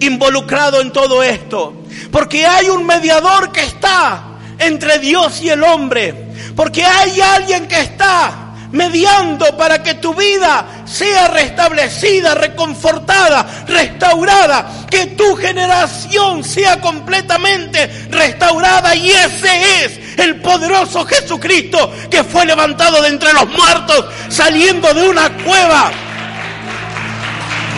involucrado 0.00 0.80
en 0.80 0.92
todo 0.92 1.22
esto. 1.22 1.84
Porque 2.10 2.46
hay 2.46 2.68
un 2.68 2.84
mediador 2.84 3.52
que 3.52 3.62
está 3.62 4.24
entre 4.58 4.98
Dios 4.98 5.40
y 5.42 5.50
el 5.50 5.62
hombre. 5.62 6.26
Porque 6.56 6.84
hay 6.84 7.20
alguien 7.20 7.68
que 7.68 7.80
está 7.80 8.47
mediando 8.72 9.56
para 9.56 9.82
que 9.82 9.94
tu 9.94 10.14
vida 10.14 10.84
sea 10.84 11.28
restablecida, 11.28 12.34
reconfortada, 12.34 13.64
restaurada, 13.66 14.86
que 14.90 15.06
tu 15.06 15.36
generación 15.36 16.44
sea 16.44 16.80
completamente 16.80 18.08
restaurada 18.10 18.94
y 18.94 19.10
ese 19.10 19.84
es 19.84 20.18
el 20.18 20.36
poderoso 20.40 21.04
Jesucristo 21.04 21.92
que 22.10 22.24
fue 22.24 22.44
levantado 22.44 23.00
de 23.02 23.08
entre 23.08 23.32
los 23.32 23.48
muertos 23.48 24.06
saliendo 24.28 24.92
de 24.92 25.08
una 25.08 25.30
cueva 25.44 25.90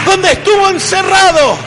donde 0.04 0.32
estuvo 0.32 0.68
encerrado 0.68 1.58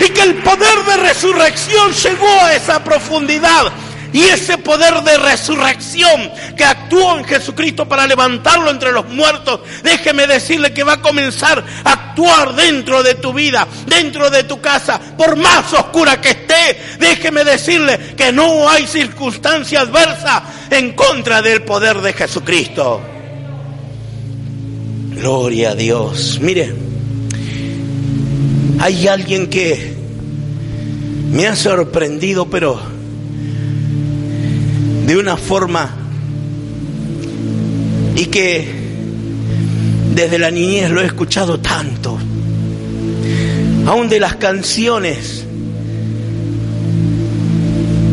y 0.00 0.08
que 0.10 0.22
el 0.22 0.34
poder 0.36 0.84
de 0.86 0.96
resurrección 0.98 1.92
llegó 1.92 2.28
a 2.42 2.54
esa 2.54 2.82
profundidad. 2.84 3.72
Y 4.12 4.22
ese 4.24 4.58
poder 4.58 5.02
de 5.02 5.18
resurrección 5.18 6.30
que 6.56 6.64
actuó 6.64 7.18
en 7.18 7.24
Jesucristo 7.24 7.86
para 7.88 8.06
levantarlo 8.06 8.70
entre 8.70 8.92
los 8.92 9.06
muertos, 9.08 9.60
déjeme 9.82 10.26
decirle 10.26 10.72
que 10.72 10.82
va 10.82 10.94
a 10.94 11.02
comenzar 11.02 11.62
a 11.84 11.92
actuar 11.92 12.54
dentro 12.54 13.02
de 13.02 13.14
tu 13.16 13.32
vida, 13.32 13.66
dentro 13.86 14.30
de 14.30 14.44
tu 14.44 14.60
casa, 14.60 15.00
por 15.16 15.36
más 15.36 15.72
oscura 15.72 16.20
que 16.20 16.30
esté. 16.30 16.80
Déjeme 16.98 17.44
decirle 17.44 18.14
que 18.16 18.32
no 18.32 18.68
hay 18.68 18.86
circunstancia 18.86 19.80
adversa 19.80 20.42
en 20.70 20.92
contra 20.94 21.42
del 21.42 21.62
poder 21.62 22.00
de 22.00 22.12
Jesucristo. 22.12 23.02
Gloria 25.10 25.70
a 25.70 25.74
Dios. 25.74 26.38
Mire, 26.40 26.72
hay 28.80 29.08
alguien 29.08 29.50
que 29.50 29.94
me 31.30 31.46
ha 31.46 31.56
sorprendido, 31.56 32.48
pero 32.48 32.97
de 35.08 35.16
una 35.16 35.36
forma 35.36 35.90
y 38.14 38.26
que 38.26 38.68
desde 40.14 40.38
la 40.38 40.52
niñez 40.52 40.90
lo 40.90 41.00
he 41.00 41.06
escuchado 41.06 41.58
tanto, 41.58 42.16
aún 43.86 44.08
de 44.08 44.20
las 44.20 44.36
canciones, 44.36 45.44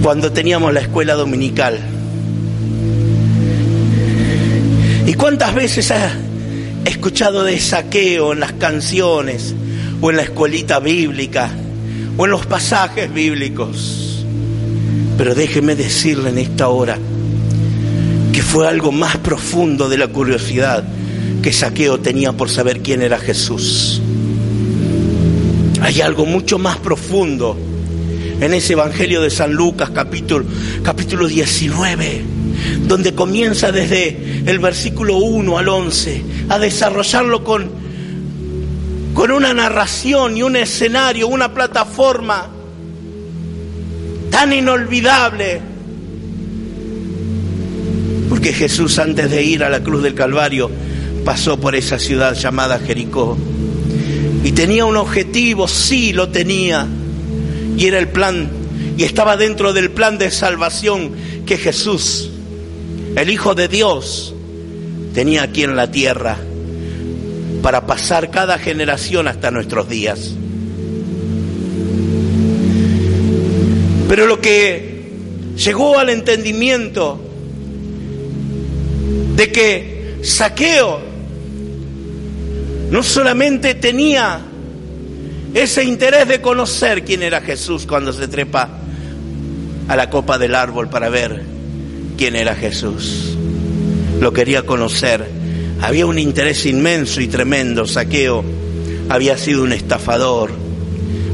cuando 0.01 0.31
teníamos 0.31 0.73
la 0.73 0.79
escuela 0.79 1.13
dominical. 1.13 1.79
¿Y 5.05 5.13
cuántas 5.13 5.53
veces 5.53 5.91
ha 5.91 6.11
escuchado 6.85 7.43
de 7.43 7.59
saqueo 7.59 8.33
en 8.33 8.39
las 8.39 8.53
canciones? 8.53 9.53
o 10.01 10.09
en 10.09 10.17
la 10.17 10.23
escuelita 10.23 10.79
bíblica 10.79 11.49
o 12.17 12.25
en 12.25 12.31
los 12.31 12.45
pasajes 12.45 13.13
bíblicos. 13.13 14.04
Pero 15.17 15.33
déjeme 15.33 15.75
decirle 15.75 16.29
en 16.29 16.37
esta 16.37 16.67
hora 16.67 16.97
que 18.31 18.41
fue 18.41 18.67
algo 18.67 18.91
más 18.91 19.17
profundo 19.17 19.87
de 19.87 19.97
la 19.97 20.07
curiosidad 20.07 20.83
que 21.41 21.53
Saqueo 21.53 21.99
tenía 21.99 22.33
por 22.33 22.49
saber 22.49 22.81
quién 22.81 23.01
era 23.01 23.17
Jesús. 23.17 24.01
Hay 25.81 26.01
algo 26.01 26.25
mucho 26.25 26.57
más 26.57 26.77
profundo 26.77 27.57
en 28.41 28.53
ese 28.53 28.73
Evangelio 28.73 29.21
de 29.21 29.29
San 29.29 29.53
Lucas 29.53 29.91
capítulo, 29.91 30.45
capítulo 30.83 31.27
19, 31.27 32.21
donde 32.87 33.13
comienza 33.13 33.71
desde 33.71 34.43
el 34.45 34.59
versículo 34.59 35.17
1 35.17 35.57
al 35.57 35.69
11 35.69 36.23
a 36.49 36.59
desarrollarlo 36.59 37.43
con 37.43 37.85
con 39.13 39.31
una 39.31 39.53
narración 39.53 40.35
y 40.35 40.43
un 40.43 40.57
escenario, 40.57 41.29
una 41.29 41.53
plataforma 41.53 42.49
tan 44.35 44.51
inolvidable. 44.51 45.61
Porque 48.27 48.51
Jesús 48.51 48.99
antes 48.99 49.31
de 49.31 49.41
ir 49.41 49.63
a 49.63 49.69
la 49.69 49.81
cruz 49.81 50.03
del 50.03 50.13
Calvario 50.13 50.69
pasó 51.23 51.57
por 51.57 51.73
esa 51.73 51.99
ciudad 51.99 52.33
llamada 52.33 52.77
Jericó. 52.79 53.37
Y 54.43 54.51
tenía 54.51 54.83
un 54.83 54.97
objetivo, 54.97 55.69
sí 55.69 56.11
lo 56.11 56.27
tenía. 56.27 56.85
Y 57.77 57.85
era 57.85 57.97
el 57.97 58.09
plan, 58.09 58.49
y 58.97 59.03
estaba 59.03 59.37
dentro 59.37 59.71
del 59.71 59.91
plan 59.91 60.17
de 60.17 60.29
salvación 60.31 61.13
que 61.45 61.57
Jesús, 61.57 62.29
el 63.15 63.29
Hijo 63.29 63.55
de 63.55 63.69
Dios, 63.69 64.35
tenía 65.13 65.43
aquí 65.43 65.63
en 65.63 65.77
la 65.77 65.91
tierra 65.91 66.35
para 67.61 67.87
pasar 67.87 68.31
cada 68.31 68.57
generación 68.57 69.29
hasta 69.29 69.49
nuestros 69.49 69.87
días. 69.87 70.35
Pero 74.15 74.27
lo 74.27 74.39
que 74.39 75.09
llegó 75.57 75.99
al 75.99 76.09
entendimiento 76.09 77.19
de 79.35 79.51
que 79.51 80.19
Saqueo 80.23 81.01
no 82.91 83.03
solamente 83.03 83.75
tenía 83.75 84.39
ese 85.53 85.83
interés 85.83 86.29
de 86.29 86.39
conocer 86.39 87.03
quién 87.03 87.23
era 87.23 87.41
Jesús 87.41 87.85
cuando 87.85 88.13
se 88.13 88.29
trepa 88.29 88.69
a 89.89 89.95
la 89.97 90.09
copa 90.09 90.37
del 90.37 90.55
árbol 90.55 90.87
para 90.87 91.09
ver 91.09 91.43
quién 92.17 92.37
era 92.37 92.55
Jesús. 92.55 93.35
Lo 94.21 94.31
quería 94.31 94.65
conocer. 94.65 95.27
Había 95.81 96.05
un 96.05 96.19
interés 96.19 96.65
inmenso 96.65 97.19
y 97.19 97.27
tremendo. 97.27 97.85
Saqueo 97.85 98.45
había 99.09 99.37
sido 99.37 99.63
un 99.63 99.73
estafador, 99.73 100.51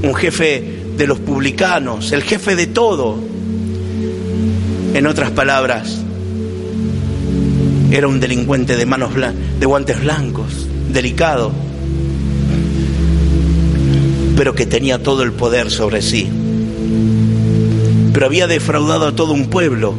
un 0.01 0.15
jefe 0.15 0.80
de 0.97 1.07
los 1.07 1.19
publicanos, 1.19 2.11
el 2.11 2.23
jefe 2.23 2.55
de 2.55 2.67
todo. 2.67 3.17
En 4.93 5.07
otras 5.07 5.31
palabras, 5.31 6.01
era 7.91 8.07
un 8.07 8.19
delincuente 8.19 8.77
de 8.77 8.85
manos 8.85 9.11
de 9.59 9.65
guantes 9.65 10.01
blancos, 10.01 10.67
delicado, 10.93 11.51
pero 14.37 14.55
que 14.55 14.65
tenía 14.65 15.03
todo 15.03 15.23
el 15.23 15.33
poder 15.33 15.69
sobre 15.69 16.01
sí. 16.01 16.29
Pero 18.13 18.25
había 18.25 18.47
defraudado 18.47 19.07
a 19.07 19.15
todo 19.15 19.33
un 19.33 19.47
pueblo, 19.47 19.93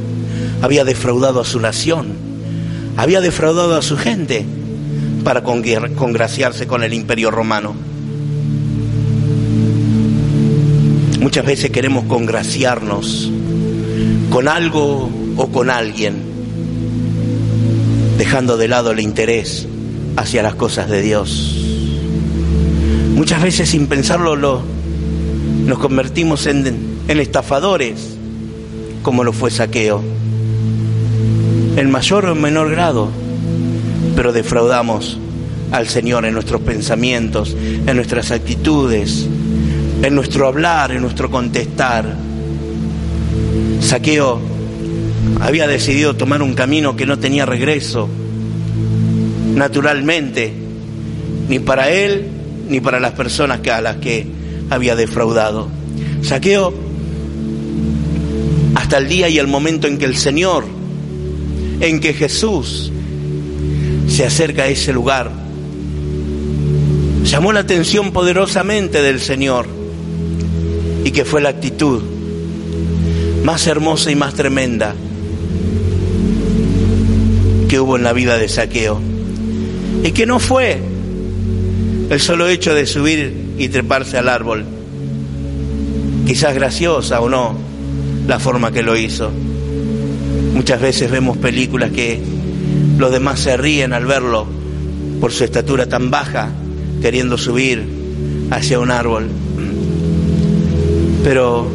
había 0.63 0.85
defraudado 0.85 1.41
a 1.41 1.45
su 1.45 1.61
nación, 1.61 2.15
había 2.97 3.21
defraudado 3.21 3.77
a 3.77 3.83
su 3.83 3.97
gente 3.97 4.45
para 5.23 5.43
congraciarse 5.43 6.67
con 6.67 6.83
el 6.83 6.93
imperio 6.95 7.31
romano. 7.31 7.92
Muchas 11.23 11.47
veces 11.47 11.71
queremos 11.71 12.05
congraciarnos 12.07 13.31
con 14.29 14.49
algo 14.49 15.09
o 15.37 15.47
con 15.53 15.71
alguien, 15.71 16.17
dejando 18.19 18.57
de 18.57 18.67
lado 18.67 18.91
el 18.91 18.99
interés 18.99 19.69
hacia 20.17 20.43
las 20.43 20.57
cosas 20.57 20.91
de 20.91 21.01
Dios. 21.01 21.65
Muchas 23.15 23.41
veces 23.41 23.69
sin 23.69 23.87
pensarlo 23.87 24.35
lo, 24.35 24.63
nos 25.65 25.79
convertimos 25.79 26.47
en, 26.47 26.99
en 27.07 27.21
estafadores, 27.21 28.17
como 29.05 29.23
lo 29.23 29.33
fue 29.33 29.53
Saqueo, 29.53 30.03
en 31.77 31.89
mayor 31.89 32.27
o 32.27 32.35
menor 32.35 32.69
grado, 32.69 33.11
pero 34.17 34.33
defraudamos 34.33 35.19
al 35.71 35.87
Señor 35.87 36.25
en 36.25 36.35
nuestros 36.35 36.63
pensamientos, 36.63 37.57
en 37.87 37.95
nuestras 37.95 38.33
actitudes, 38.33 39.29
en 40.03 40.15
nuestro 40.17 40.49
hablar, 40.49 40.91
en 40.93 41.01
nuestro 41.01 41.31
contestar. 41.31 42.17
Saqueo 43.81 44.41
había 45.41 45.67
decidido 45.69 46.15
tomar 46.15 46.43
un 46.43 46.55
camino 46.55 46.97
que 46.97 47.07
no 47.07 47.19
tenía 47.19 47.47
regreso, 47.47 48.09
naturalmente, 49.55 50.53
ni 51.49 51.61
para 51.61 51.91
él 51.91 52.29
ni 52.69 52.81
para 52.81 53.01
las 53.01 53.13
personas 53.13 53.67
a 53.69 53.81
las 53.81 53.97
que 53.97 54.27
había 54.71 54.97
defraudado. 54.97 55.69
Saqueo 56.23 56.75
hasta 58.75 58.99
el 58.99 59.09
día 59.09 59.29
y 59.29 59.39
el 59.39 59.47
momento 59.47 59.87
en 59.87 59.99
que 59.99 60.05
el 60.05 60.17
Señor, 60.17 60.65
en 61.81 62.01
que 62.01 62.13
Jesús 62.15 62.91
se 64.09 64.25
acerca 64.25 64.65
a 64.65 64.69
ese 64.69 64.93
lugar, 64.93 65.31
llamó 67.25 67.53
la 67.53 67.61
atención 67.61 68.13
poderosamente 68.13 69.01
del 69.03 69.21
Señor 69.21 69.82
y 71.05 71.11
que 71.11 71.25
fue 71.25 71.41
la 71.41 71.51
actitud 71.51 72.03
más 73.45 73.67
hermosa 73.67 74.11
y 74.11 74.17
más 74.17 74.35
tremenda 74.35 74.95
que 77.69 77.81
hubo 77.81 77.97
en 77.97 78.03
la 78.03 78.13
vida 78.13 78.39
de 78.39 78.49
Saqueo. 78.49 79.01
Y 80.05 80.13
que 80.13 80.27
no 80.27 80.39
fue 80.39 80.79
el 82.11 82.21
solo 82.21 82.49
hecho 82.49 82.75
de 82.75 82.87
subir 82.87 83.55
y 83.59 83.69
treparse 83.69 84.19
al 84.19 84.29
árbol, 84.29 84.65
quizás 86.27 86.55
graciosa 86.55 87.21
o 87.21 87.29
no, 87.29 87.57
la 88.27 88.39
forma 88.39 88.73
que 88.73 88.83
lo 88.83 88.97
hizo. 88.97 89.31
Muchas 90.55 90.81
veces 90.81 91.11
vemos 91.11 91.39
películas 91.39 91.91
que 91.91 92.21
los 92.99 93.11
demás 93.11 93.41
se 93.41 93.57
ríen 93.57 93.93
al 93.93 94.07
verlo 94.07 94.47
por 95.21 95.33
su 95.33 95.45
estatura 95.45 95.87
tan 95.87 96.11
baja, 96.11 96.51
queriendo 97.01 97.39
subir 97.39 97.83
hacia 98.51 98.79
un 98.79 98.91
árbol. 98.91 99.29
Pero 101.25 101.69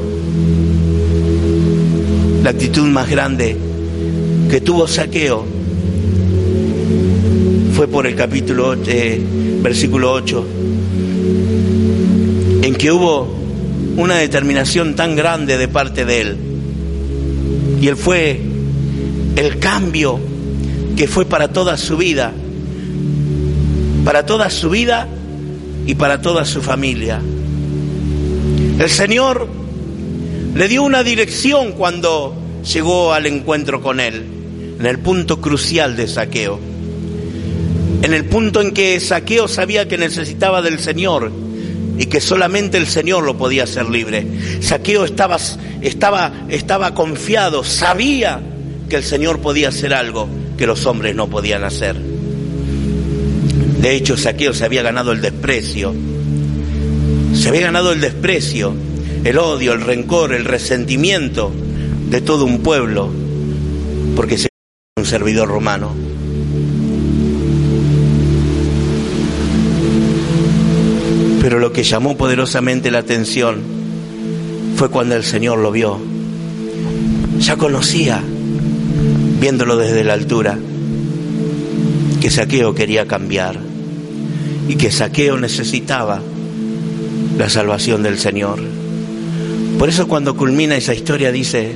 la 2.43 2.49
actitud 2.49 2.87
más 2.87 3.09
grande 3.09 3.57
que 4.49 4.61
tuvo 4.61 4.87
Saqueo 4.87 5.45
fue 7.73 7.87
por 7.87 8.07
el 8.07 8.15
capítulo 8.15 8.75
eh, 8.87 9.21
versículo 9.61 10.11
8, 10.13 10.45
en 12.63 12.75
que 12.75 12.91
hubo 12.91 13.27
una 13.97 14.15
determinación 14.15 14.95
tan 14.95 15.15
grande 15.15 15.57
de 15.57 15.67
parte 15.67 16.05
de 16.05 16.21
él. 16.21 16.37
Y 17.81 17.87
él 17.87 17.95
fue 17.95 18.41
el 19.35 19.59
cambio 19.59 20.19
que 20.95 21.07
fue 21.07 21.25
para 21.25 21.49
toda 21.49 21.77
su 21.77 21.97
vida, 21.97 22.33
para 24.03 24.25
toda 24.25 24.49
su 24.49 24.69
vida 24.69 25.07
y 25.85 25.95
para 25.95 26.21
toda 26.21 26.45
su 26.45 26.61
familia. 26.61 27.21
El 28.79 28.91
Señor 28.91 29.47
le 30.53 30.67
dio 30.67 30.83
una 30.83 31.03
dirección 31.03 31.71
cuando 31.71 32.35
llegó 32.71 33.11
al 33.11 33.25
encuentro 33.25 33.81
con 33.81 33.99
Él, 33.99 34.23
en 34.79 34.85
el 34.85 34.99
punto 34.99 35.41
crucial 35.41 35.97
de 35.97 36.07
saqueo, 36.07 36.59
en 38.03 38.13
el 38.13 38.25
punto 38.25 38.61
en 38.61 38.71
que 38.73 38.99
saqueo 38.99 39.47
sabía 39.47 39.87
que 39.87 39.97
necesitaba 39.97 40.61
del 40.61 40.77
Señor 40.77 41.31
y 41.97 42.05
que 42.05 42.21
solamente 42.21 42.77
el 42.77 42.85
Señor 42.85 43.23
lo 43.23 43.35
podía 43.35 43.63
hacer 43.63 43.89
libre. 43.89 44.27
Saqueo 44.61 45.05
estaba, 45.05 45.39
estaba, 45.81 46.45
estaba 46.47 46.93
confiado, 46.93 47.63
sabía 47.63 48.41
que 48.87 48.97
el 48.97 49.03
Señor 49.03 49.39
podía 49.39 49.69
hacer 49.69 49.91
algo 49.91 50.29
que 50.55 50.67
los 50.67 50.85
hombres 50.85 51.15
no 51.15 51.27
podían 51.27 51.63
hacer. 51.63 51.95
De 53.81 53.95
hecho, 53.95 54.15
Saqueo 54.17 54.53
se 54.53 54.65
había 54.65 54.83
ganado 54.83 55.11
el 55.13 55.21
desprecio 55.21 55.95
se 57.37 57.49
había 57.49 57.61
ganado 57.61 57.91
el 57.91 58.01
desprecio, 58.01 58.73
el 59.23 59.37
odio, 59.37 59.73
el 59.73 59.81
rencor, 59.81 60.33
el 60.33 60.43
resentimiento 60.43 61.51
de 62.09 62.19
todo 62.21 62.45
un 62.45 62.59
pueblo, 62.59 63.11
porque 64.15 64.39
se 64.39 64.49
un 64.97 65.05
servidor 65.05 65.47
romano. 65.47 65.93
Pero 71.41 71.59
lo 71.59 71.71
que 71.71 71.83
llamó 71.83 72.17
poderosamente 72.17 72.89
la 72.89 72.99
atención 72.99 73.61
fue 74.75 74.89
cuando 74.89 75.15
el 75.15 75.23
Señor 75.23 75.59
lo 75.59 75.71
vio. 75.71 75.99
Ya 77.39 77.55
conocía, 77.55 78.23
viéndolo 79.39 79.77
desde 79.77 80.03
la 80.03 80.13
altura, 80.13 80.57
que 82.19 82.31
Saqueo 82.31 82.73
quería 82.73 83.05
cambiar 83.05 83.59
y 84.67 84.75
que 84.75 84.89
Saqueo 84.89 85.37
necesitaba 85.37 86.19
la 87.37 87.49
salvación 87.49 88.03
del 88.03 88.17
Señor. 88.19 88.59
Por 89.77 89.89
eso 89.89 90.07
cuando 90.07 90.35
culmina 90.35 90.75
esa 90.75 90.93
historia 90.93 91.31
dice, 91.31 91.75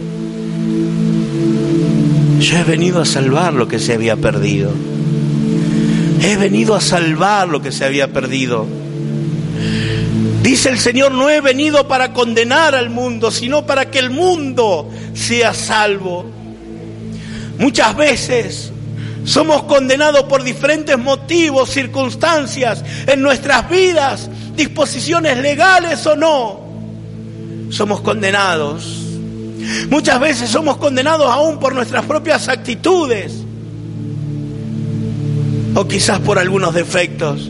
yo 2.40 2.58
he 2.58 2.64
venido 2.64 3.02
a 3.02 3.06
salvar 3.06 3.54
lo 3.54 3.68
que 3.68 3.80
se 3.80 3.94
había 3.94 4.16
perdido. 4.16 4.72
He 6.22 6.38
venido 6.38 6.76
a 6.76 6.82
salvar 6.82 7.48
lo 7.48 7.62
que 7.62 7.72
se 7.72 7.86
había 7.86 8.12
perdido. 8.12 8.66
Dice 10.42 10.70
el 10.70 10.80
Señor, 10.80 11.12
no 11.12 11.30
he 11.30 11.42
venido 11.42 11.88
para 11.88 12.14
condenar 12.14 12.74
al 12.74 12.90
mundo, 12.90 13.30
sino 13.30 13.66
para 13.66 13.92
que 13.92 14.00
el 14.00 14.10
mundo 14.10 14.90
sea 15.14 15.54
salvo. 15.54 16.26
Muchas 17.60 17.96
veces 17.96 18.71
somos 19.32 19.64
condenados 19.64 20.24
por 20.24 20.44
diferentes 20.44 20.98
motivos, 20.98 21.70
circunstancias 21.70 22.84
en 23.08 23.22
nuestras 23.22 23.70
vidas 23.70 24.30
disposiciones 24.56 25.38
legales 25.38 26.06
o 26.06 26.16
no, 26.16 26.60
somos 27.70 28.02
condenados 28.02 29.02
Muchas 29.90 30.20
veces 30.20 30.50
somos 30.50 30.78
condenados 30.78 31.28
aún 31.32 31.60
por 31.60 31.74
nuestras 31.74 32.06
propias 32.06 32.48
actitudes 32.48 33.34
o 35.74 35.88
quizás 35.88 36.20
por 36.20 36.40
algunos 36.40 36.74
defectos. 36.74 37.50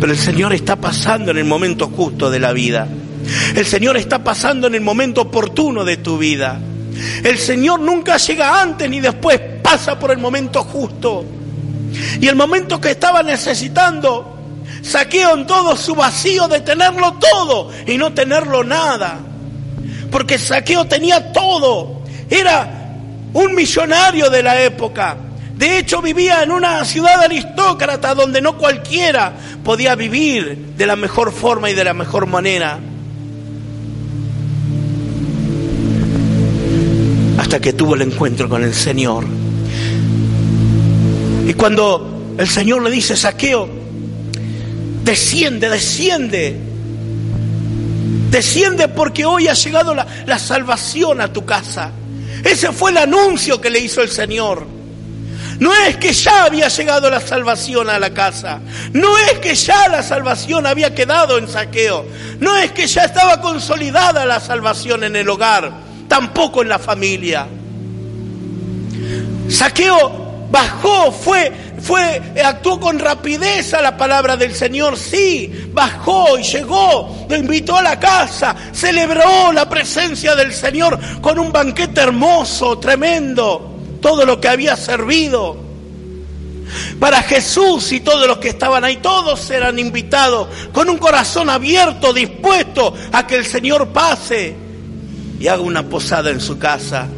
Pero 0.00 0.12
el 0.12 0.18
Señor 0.18 0.52
está 0.52 0.76
pasando 0.76 1.30
en 1.30 1.38
el 1.38 1.44
momento 1.44 1.88
justo 1.88 2.30
de 2.30 2.40
la 2.40 2.52
vida. 2.52 2.88
El 3.54 3.66
Señor 3.66 3.96
está 3.96 4.24
pasando 4.24 4.66
en 4.66 4.74
el 4.74 4.80
momento 4.80 5.22
oportuno 5.22 5.84
de 5.84 5.98
tu 5.98 6.18
vida. 6.18 6.58
El 7.22 7.38
Señor 7.38 7.80
nunca 7.80 8.16
llega 8.16 8.60
antes 8.60 8.88
ni 8.88 9.00
después, 9.00 9.40
pasa 9.64 9.98
por 9.98 10.10
el 10.10 10.18
momento 10.18 10.62
justo. 10.62 11.24
Y 12.20 12.28
el 12.28 12.36
momento 12.36 12.80
que 12.80 12.90
estaba 12.90 13.22
necesitando, 13.22 14.36
saqueó 14.82 15.34
en 15.34 15.46
todo 15.46 15.74
su 15.74 15.94
vacío 15.94 16.46
de 16.48 16.60
tenerlo 16.60 17.14
todo 17.14 17.70
y 17.86 17.96
no 17.96 18.12
tenerlo 18.12 18.62
nada. 18.62 19.18
Porque 20.10 20.38
Saqueo 20.38 20.84
tenía 20.84 21.32
todo. 21.32 22.02
Era 22.28 22.98
un 23.32 23.54
millonario 23.54 24.28
de 24.28 24.42
la 24.42 24.60
época. 24.62 25.16
De 25.56 25.78
hecho, 25.78 26.02
vivía 26.02 26.42
en 26.42 26.50
una 26.50 26.84
ciudad 26.84 27.22
aristócrata 27.22 28.14
donde 28.14 28.40
no 28.40 28.58
cualquiera 28.58 29.32
podía 29.64 29.94
vivir 29.94 30.74
de 30.76 30.86
la 30.86 30.94
mejor 30.94 31.32
forma 31.32 31.70
y 31.70 31.74
de 31.74 31.84
la 31.84 31.94
mejor 31.94 32.26
manera. 32.26 32.78
Hasta 37.38 37.60
que 37.60 37.72
tuvo 37.72 37.94
el 37.94 38.02
encuentro 38.02 38.48
con 38.48 38.62
el 38.62 38.74
Señor. 38.74 39.24
Y 41.46 41.54
cuando 41.54 42.34
el 42.38 42.48
Señor 42.48 42.82
le 42.82 42.90
dice, 42.90 43.16
saqueo, 43.16 43.68
desciende, 45.04 45.68
desciende, 45.68 46.56
desciende 48.30 48.88
porque 48.88 49.26
hoy 49.26 49.48
ha 49.48 49.54
llegado 49.54 49.94
la, 49.94 50.38
salvación 50.38 51.20
a 51.20 51.32
tu 51.32 51.44
casa. 51.44 51.92
Ese 52.42 52.72
fue 52.72 52.90
el 52.92 52.98
anuncio 52.98 53.60
que 53.60 53.70
le 53.70 53.78
hizo 53.78 54.00
el 54.00 54.10
Señor. 54.10 54.66
No 55.60 55.72
es 55.72 55.98
que 55.98 56.12
ya 56.12 56.44
había 56.44 56.68
llegado 56.68 57.08
la 57.10 57.20
salvación 57.20 57.88
a 57.88 57.98
la 57.98 58.10
casa. 58.10 58.60
No 58.92 59.16
es 59.18 59.38
que 59.38 59.54
ya 59.54 59.88
la 59.88 60.02
salvación 60.02 60.66
había 60.66 60.94
quedado 60.94 61.38
en 61.38 61.46
saqueo. 61.46 62.06
No 62.40 62.56
es 62.56 62.72
que 62.72 62.86
ya 62.86 63.04
estaba 63.04 63.40
consolidada 63.40 64.26
la 64.26 64.40
salvación 64.40 65.04
en 65.04 65.14
el 65.14 65.28
hogar. 65.28 65.72
Tampoco 66.08 66.62
en 66.62 66.68
la 66.70 66.78
familia. 66.78 67.46
Saqueo 69.48 70.23
bajó, 70.54 71.10
fue, 71.10 71.52
fue, 71.82 72.22
actuó 72.44 72.78
con 72.78 73.00
rapidez 73.00 73.74
a 73.74 73.82
la 73.82 73.96
palabra 73.96 74.36
del 74.36 74.54
Señor. 74.54 74.96
Sí, 74.96 75.52
bajó 75.72 76.38
y 76.38 76.44
llegó, 76.44 77.26
lo 77.28 77.36
invitó 77.36 77.76
a 77.76 77.82
la 77.82 77.98
casa, 77.98 78.54
celebró 78.72 79.50
la 79.52 79.68
presencia 79.68 80.36
del 80.36 80.52
Señor 80.52 80.96
con 81.20 81.40
un 81.40 81.50
banquete 81.50 82.02
hermoso, 82.02 82.78
tremendo 82.78 83.98
todo 84.00 84.24
lo 84.24 84.40
que 84.40 84.46
había 84.46 84.76
servido. 84.76 85.56
Para 87.00 87.20
Jesús 87.22 87.90
y 87.90 87.98
todos 87.98 88.28
los 88.28 88.38
que 88.38 88.50
estaban 88.50 88.84
ahí, 88.84 88.98
todos 88.98 89.50
eran 89.50 89.80
invitados 89.80 90.46
con 90.72 90.88
un 90.88 90.98
corazón 90.98 91.50
abierto, 91.50 92.12
dispuesto 92.12 92.94
a 93.10 93.26
que 93.26 93.34
el 93.34 93.44
Señor 93.44 93.88
pase 93.88 94.54
y 95.40 95.48
haga 95.48 95.62
una 95.62 95.82
posada 95.82 96.30
en 96.30 96.40
su 96.40 96.60
casa. 96.60 97.08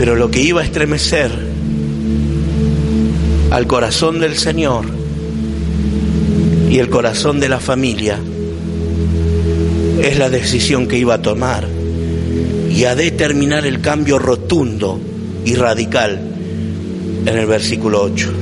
Pero 0.00 0.16
lo 0.16 0.30
que 0.30 0.40
iba 0.40 0.62
a 0.62 0.64
estremecer 0.64 1.30
al 3.50 3.66
corazón 3.66 4.18
del 4.18 4.34
Señor 4.34 4.86
y 6.70 6.78
el 6.78 6.88
corazón 6.88 7.38
de 7.38 7.50
la 7.50 7.60
familia 7.60 8.18
es 10.02 10.16
la 10.16 10.30
decisión 10.30 10.88
que 10.88 10.96
iba 10.96 11.16
a 11.16 11.20
tomar 11.20 11.68
y 12.70 12.84
a 12.84 12.94
determinar 12.94 13.66
el 13.66 13.82
cambio 13.82 14.18
rotundo 14.18 14.98
y 15.44 15.54
radical 15.54 16.18
en 17.26 17.36
el 17.36 17.44
versículo 17.44 18.00
8. 18.00 18.32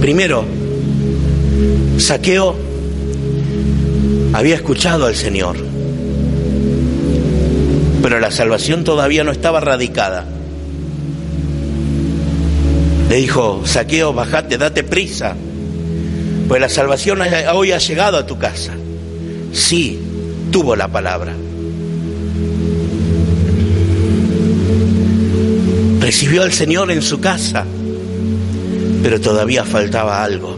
Primero, 0.00 0.44
Saqueo 1.98 2.56
había 4.32 4.56
escuchado 4.56 5.06
al 5.06 5.14
Señor, 5.14 5.70
pero 8.02 8.20
la 8.20 8.30
salvación 8.30 8.84
todavía 8.84 9.24
no 9.24 9.32
estaba 9.32 9.60
radicada. 9.60 10.26
Le 13.08 13.16
dijo, 13.16 13.62
Saqueo, 13.64 14.12
bajate, 14.12 14.58
date 14.58 14.82
prisa, 14.84 15.34
pues 16.48 16.60
la 16.60 16.68
salvación 16.68 17.20
hoy 17.54 17.72
ha 17.72 17.78
llegado 17.78 18.18
a 18.18 18.26
tu 18.26 18.38
casa 18.38 18.72
sí 19.52 19.98
tuvo 20.50 20.74
la 20.74 20.88
palabra. 20.88 21.34
Recibió 26.00 26.42
al 26.42 26.52
Señor 26.52 26.90
en 26.90 27.02
su 27.02 27.20
casa, 27.20 27.64
pero 29.02 29.20
todavía 29.20 29.64
faltaba 29.64 30.24
algo. 30.24 30.56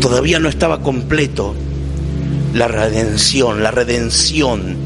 Todavía 0.00 0.38
no 0.38 0.48
estaba 0.48 0.80
completo 0.80 1.54
la 2.54 2.68
redención, 2.68 3.62
la 3.62 3.70
redención 3.70 4.76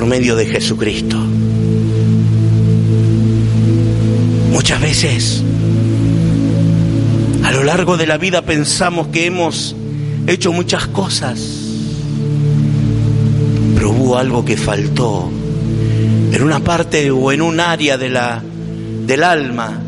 por 0.00 0.08
medio 0.08 0.34
de 0.34 0.46
Jesucristo. 0.46 1.18
Muchas 4.50 4.80
veces 4.80 5.42
a 7.44 7.52
lo 7.52 7.64
largo 7.64 7.98
de 7.98 8.06
la 8.06 8.16
vida 8.16 8.40
pensamos 8.40 9.08
que 9.08 9.26
hemos 9.26 9.76
hecho 10.26 10.54
muchas 10.54 10.86
cosas, 10.86 11.38
pero 13.74 13.90
hubo 13.90 14.16
algo 14.16 14.42
que 14.42 14.56
faltó 14.56 15.30
en 16.32 16.42
una 16.42 16.60
parte 16.60 17.10
o 17.10 17.30
en 17.30 17.42
un 17.42 17.60
área 17.60 17.98
de 17.98 18.08
la, 18.08 18.42
del 19.06 19.22
alma 19.22 19.82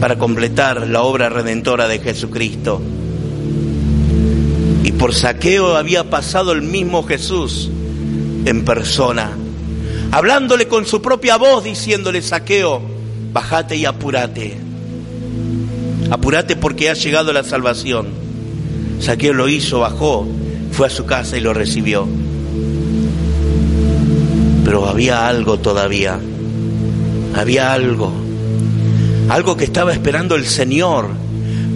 para 0.00 0.18
completar 0.18 0.86
la 0.86 1.00
obra 1.00 1.30
redentora 1.30 1.88
de 1.88 1.98
Jesucristo. 1.98 2.82
Y 4.82 4.92
por 4.92 5.14
saqueo 5.14 5.78
había 5.78 6.10
pasado 6.10 6.52
el 6.52 6.60
mismo 6.60 7.04
Jesús 7.04 7.70
en 8.44 8.64
persona, 8.64 9.30
hablándole 10.12 10.68
con 10.68 10.86
su 10.86 11.00
propia 11.00 11.36
voz, 11.36 11.64
diciéndole, 11.64 12.22
saqueo, 12.22 12.82
bajate 13.32 13.76
y 13.76 13.84
apúrate 13.84 14.64
apúrate 16.10 16.56
porque 16.56 16.90
ha 16.90 16.94
llegado 16.94 17.32
la 17.32 17.44
salvación. 17.44 18.08
Saqueo 19.00 19.32
lo 19.34 19.48
hizo, 19.48 19.80
bajó, 19.80 20.26
fue 20.72 20.86
a 20.86 20.90
su 20.90 21.04
casa 21.04 21.36
y 21.36 21.40
lo 21.40 21.52
recibió. 21.54 22.06
Pero 24.64 24.86
había 24.86 25.28
algo 25.28 25.58
todavía, 25.58 26.18
había 27.34 27.72
algo, 27.72 28.12
algo 29.28 29.56
que 29.56 29.64
estaba 29.64 29.92
esperando 29.92 30.36
el 30.36 30.46
Señor 30.46 31.10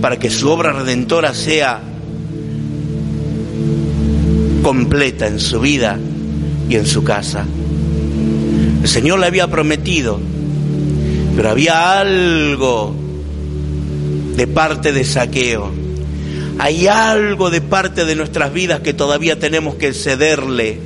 para 0.01 0.19
que 0.19 0.31
su 0.31 0.49
obra 0.49 0.73
redentora 0.73 1.35
sea 1.35 1.83
completa 4.63 5.27
en 5.27 5.41
su 5.41 5.61
vida 5.61 5.99
y 6.69 6.77
en 6.77 6.87
su 6.87 7.03
casa. 7.05 7.45
El 8.83 8.89
Señor 8.89 9.19
le 9.21 9.27
había 9.27 9.49
prometido, 9.49 10.21
pero 11.37 11.51
había 11.51 12.01
algo 12.01 12.95
de 14.37 14.47
parte 14.47 14.93
de 14.93 15.05
saqueo. 15.05 15.71
Hay 16.59 16.87
algo 16.87 17.51
de 17.51 17.61
parte 17.61 18.05
de 18.05 18.17
nuestras 18.17 18.53
vidas 18.53 18.81
que 18.81 18.93
todavía 18.93 19.39
tenemos 19.39 19.77
que 19.77 19.93
cederle 19.93 20.81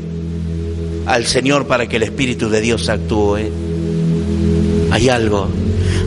al 1.06 1.26
Señor 1.26 1.66
para 1.66 1.88
que 1.88 1.96
el 1.96 2.02
Espíritu 2.02 2.48
de 2.48 2.60
Dios 2.60 2.88
actúe. 2.88 3.50
Hay 4.90 5.08
algo, 5.08 5.48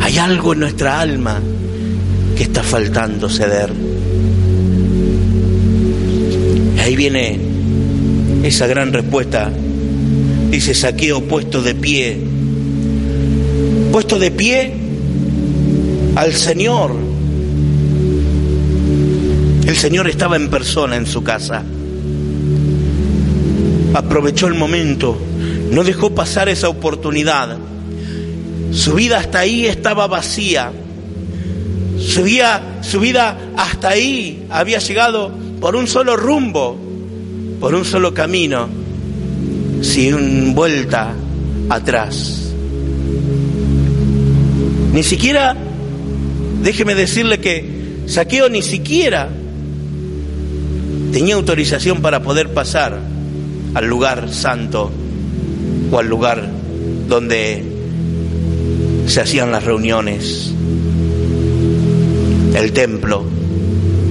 hay 0.01 0.17
algo 0.17 0.53
en 0.53 0.59
nuestra 0.59 0.99
alma 1.01 1.41
que 2.37 2.43
está 2.43 2.63
faltando 2.63 3.29
ceder. 3.29 3.71
ahí 6.85 6.95
viene 6.95 7.39
esa 8.43 8.67
gran 8.67 8.93
respuesta. 8.93 9.51
Dice 10.49 10.73
saqueo 10.73 11.21
puesto 11.23 11.61
de 11.61 11.75
pie. 11.75 12.17
Puesto 13.91 14.19
de 14.19 14.31
pie 14.31 14.73
al 16.15 16.33
Señor 16.33 17.05
el 19.65 19.75
Señor 19.75 20.07
estaba 20.07 20.35
en 20.35 20.49
persona 20.49 20.95
en 20.95 21.07
su 21.07 21.23
casa. 21.23 21.63
Aprovechó 23.95 24.45
el 24.45 24.53
momento, 24.53 25.17
no 25.71 25.83
dejó 25.83 26.13
pasar 26.13 26.49
esa 26.49 26.69
oportunidad. 26.69 27.57
Su 28.71 28.93
vida 28.93 29.17
hasta 29.17 29.39
ahí 29.39 29.65
estaba 29.65 30.05
vacía. 30.05 30.71
Su 31.99 32.23
vida, 32.23 32.79
su 32.81 32.99
vida 32.99 33.37
hasta 33.57 33.89
ahí 33.89 34.45
había 34.51 34.77
llegado 34.77 35.31
por 35.59 35.75
un 35.75 35.87
solo 35.87 36.15
rumbo, 36.15 36.77
por 37.59 37.73
un 37.73 37.85
solo 37.85 38.13
camino, 38.13 38.67
sin 39.85 40.55
vuelta 40.55 41.13
atrás. 41.69 42.51
Ni 44.93 45.03
siquiera 45.03 45.55
déjeme 46.63 46.95
decirle 46.95 47.39
que 47.39 48.03
Saqueo 48.07 48.49
ni 48.49 48.61
siquiera 48.61 49.29
tenía 51.11 51.35
autorización 51.35 52.01
para 52.01 52.23
poder 52.23 52.53
pasar 52.53 52.99
al 53.73 53.85
lugar 53.85 54.33
santo 54.33 54.91
o 55.91 55.99
al 55.99 56.07
lugar 56.07 56.49
donde 57.07 57.63
se 59.05 59.21
hacían 59.21 59.51
las 59.51 59.63
reuniones, 59.63 60.51
el 62.55 62.71
templo, 62.73 63.23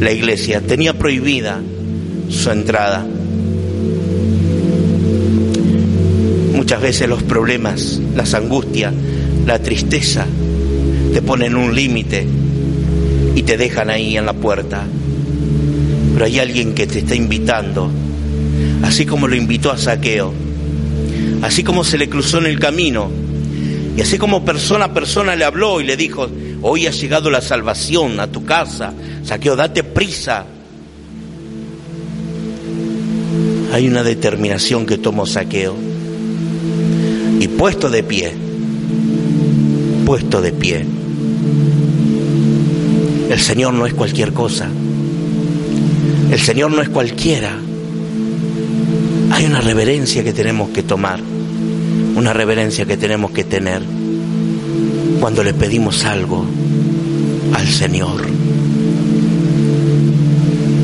la 0.00 0.12
iglesia. 0.12 0.60
Tenía 0.60 0.96
prohibida 0.96 1.60
su 2.28 2.50
entrada. 2.50 3.04
Muchas 6.64 6.80
veces 6.80 7.08
los 7.10 7.22
problemas, 7.22 8.00
las 8.16 8.32
angustias, 8.32 8.94
la 9.44 9.58
tristeza 9.58 10.24
te 11.12 11.20
ponen 11.20 11.56
un 11.56 11.74
límite 11.74 12.26
y 13.34 13.42
te 13.42 13.58
dejan 13.58 13.90
ahí 13.90 14.16
en 14.16 14.24
la 14.24 14.32
puerta. 14.32 14.82
Pero 16.14 16.24
hay 16.24 16.38
alguien 16.38 16.74
que 16.74 16.86
te 16.86 17.00
está 17.00 17.14
invitando, 17.14 17.90
así 18.82 19.04
como 19.04 19.28
lo 19.28 19.36
invitó 19.36 19.72
a 19.72 19.76
Saqueo, 19.76 20.32
así 21.42 21.62
como 21.62 21.84
se 21.84 21.98
le 21.98 22.08
cruzó 22.08 22.38
en 22.38 22.46
el 22.46 22.58
camino, 22.58 23.10
y 23.94 24.00
así 24.00 24.16
como 24.16 24.42
persona 24.42 24.86
a 24.86 24.94
persona 24.94 25.36
le 25.36 25.44
habló 25.44 25.82
y 25.82 25.84
le 25.84 25.98
dijo, 25.98 26.30
hoy 26.62 26.86
ha 26.86 26.92
llegado 26.92 27.30
la 27.30 27.42
salvación 27.42 28.20
a 28.20 28.28
tu 28.28 28.46
casa, 28.46 28.94
Saqueo, 29.22 29.54
date 29.54 29.84
prisa. 29.84 30.46
Hay 33.70 33.86
una 33.86 34.02
determinación 34.02 34.86
que 34.86 34.96
tomó 34.96 35.26
Saqueo. 35.26 35.83
Y 37.44 37.48
puesto 37.48 37.90
de 37.90 38.02
pie, 38.02 38.32
puesto 40.06 40.40
de 40.40 40.50
pie. 40.50 40.86
El 43.28 43.38
Señor 43.38 43.74
no 43.74 43.84
es 43.84 43.92
cualquier 43.92 44.32
cosa. 44.32 44.66
El 46.30 46.40
Señor 46.40 46.70
no 46.70 46.80
es 46.80 46.88
cualquiera. 46.88 47.54
Hay 49.30 49.44
una 49.44 49.60
reverencia 49.60 50.24
que 50.24 50.32
tenemos 50.32 50.70
que 50.70 50.82
tomar, 50.82 51.20
una 52.16 52.32
reverencia 52.32 52.86
que 52.86 52.96
tenemos 52.96 53.30
que 53.32 53.44
tener 53.44 53.82
cuando 55.20 55.44
le 55.44 55.52
pedimos 55.52 56.02
algo 56.06 56.46
al 57.52 57.68
Señor. 57.68 58.26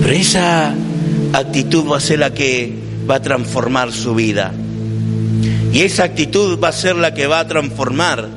Pero 0.03 0.13
esa 0.13 0.75
actitud 1.33 1.91
va 1.91 1.97
a 1.97 2.01
ser 2.01 2.19
la 2.19 2.35
que 2.35 2.75
va 3.09 3.15
a 3.15 3.23
transformar 3.23 3.93
su 3.93 4.15
vida. 4.15 4.53
Y 5.73 5.83
esa 5.83 6.05
actitud 6.05 6.59
va 6.59 6.69
a 6.69 6.73
ser 6.73 6.97
la 6.97 7.15
que 7.15 7.27
va 7.27 7.41
a 7.41 7.47
transformar 7.47 8.29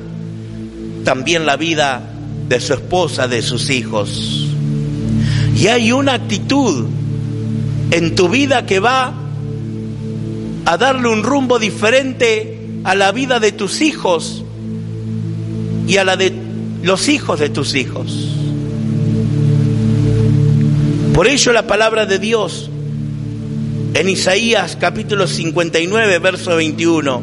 también 1.04 1.46
la 1.46 1.56
vida 1.56 2.00
de 2.48 2.60
su 2.60 2.74
esposa, 2.74 3.28
de 3.28 3.42
sus 3.42 3.70
hijos. 3.70 4.48
Y 5.56 5.66
hay 5.66 5.92
una 5.92 6.14
actitud 6.14 6.86
en 7.90 8.14
tu 8.14 8.28
vida 8.28 8.66
que 8.66 8.80
va 8.80 9.14
a 10.64 10.76
darle 10.76 11.08
un 11.08 11.22
rumbo 11.22 11.58
diferente 11.58 12.58
a 12.84 12.94
la 12.94 13.12
vida 13.12 13.40
de 13.40 13.52
tus 13.52 13.80
hijos 13.80 14.44
y 15.86 15.96
a 15.96 16.04
la 16.04 16.16
de 16.16 16.32
los 16.82 17.08
hijos 17.08 17.40
de 17.40 17.50
tus 17.50 17.74
hijos. 17.74 18.28
Por 21.14 21.28
ello 21.28 21.52
la 21.52 21.66
palabra 21.66 22.06
de 22.06 22.18
Dios 22.18 22.70
en 23.94 24.08
Isaías 24.08 24.76
capítulo 24.78 25.28
59, 25.28 26.18
verso 26.18 26.56
21, 26.56 27.22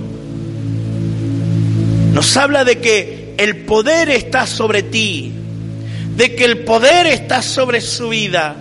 nos 2.13 2.37
habla 2.37 2.63
de 2.63 2.79
que 2.79 3.35
el 3.37 3.57
poder 3.57 4.09
está 4.09 4.47
sobre 4.47 4.81
ti, 4.81 5.33
de 6.15 6.33
que 6.33 6.45
el 6.45 6.59
poder 6.59 7.07
está 7.07 7.41
sobre 7.41 7.81
su 7.81 8.09
vida, 8.09 8.55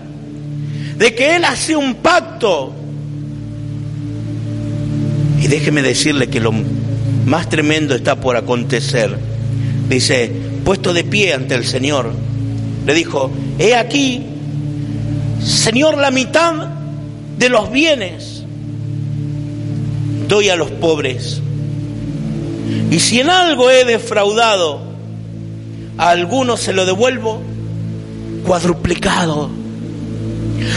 de 0.96 1.14
que 1.14 1.36
Él 1.36 1.44
hace 1.44 1.76
un 1.76 1.94
pacto. 1.96 2.74
Y 5.40 5.46
déjeme 5.46 5.80
decirle 5.80 6.26
que 6.26 6.40
lo 6.40 6.52
más 7.26 7.48
tremendo 7.48 7.94
está 7.94 8.20
por 8.20 8.36
acontecer. 8.36 9.16
Dice, 9.88 10.32
puesto 10.64 10.92
de 10.92 11.04
pie 11.04 11.32
ante 11.32 11.54
el 11.54 11.64
Señor, 11.64 12.12
le 12.86 12.92
dijo, 12.92 13.30
he 13.60 13.76
aquí, 13.76 14.26
Señor, 15.44 15.96
la 15.96 16.10
mitad 16.10 16.79
de 17.40 17.48
los 17.48 17.70
bienes 17.70 18.42
doy 20.28 20.50
a 20.50 20.56
los 20.56 20.70
pobres. 20.70 21.40
Y 22.90 23.00
si 23.00 23.18
en 23.18 23.30
algo 23.30 23.70
he 23.70 23.86
defraudado, 23.86 24.82
a 25.96 26.10
algunos 26.10 26.60
se 26.60 26.74
lo 26.74 26.84
devuelvo 26.84 27.40
cuadruplicado. 28.46 29.50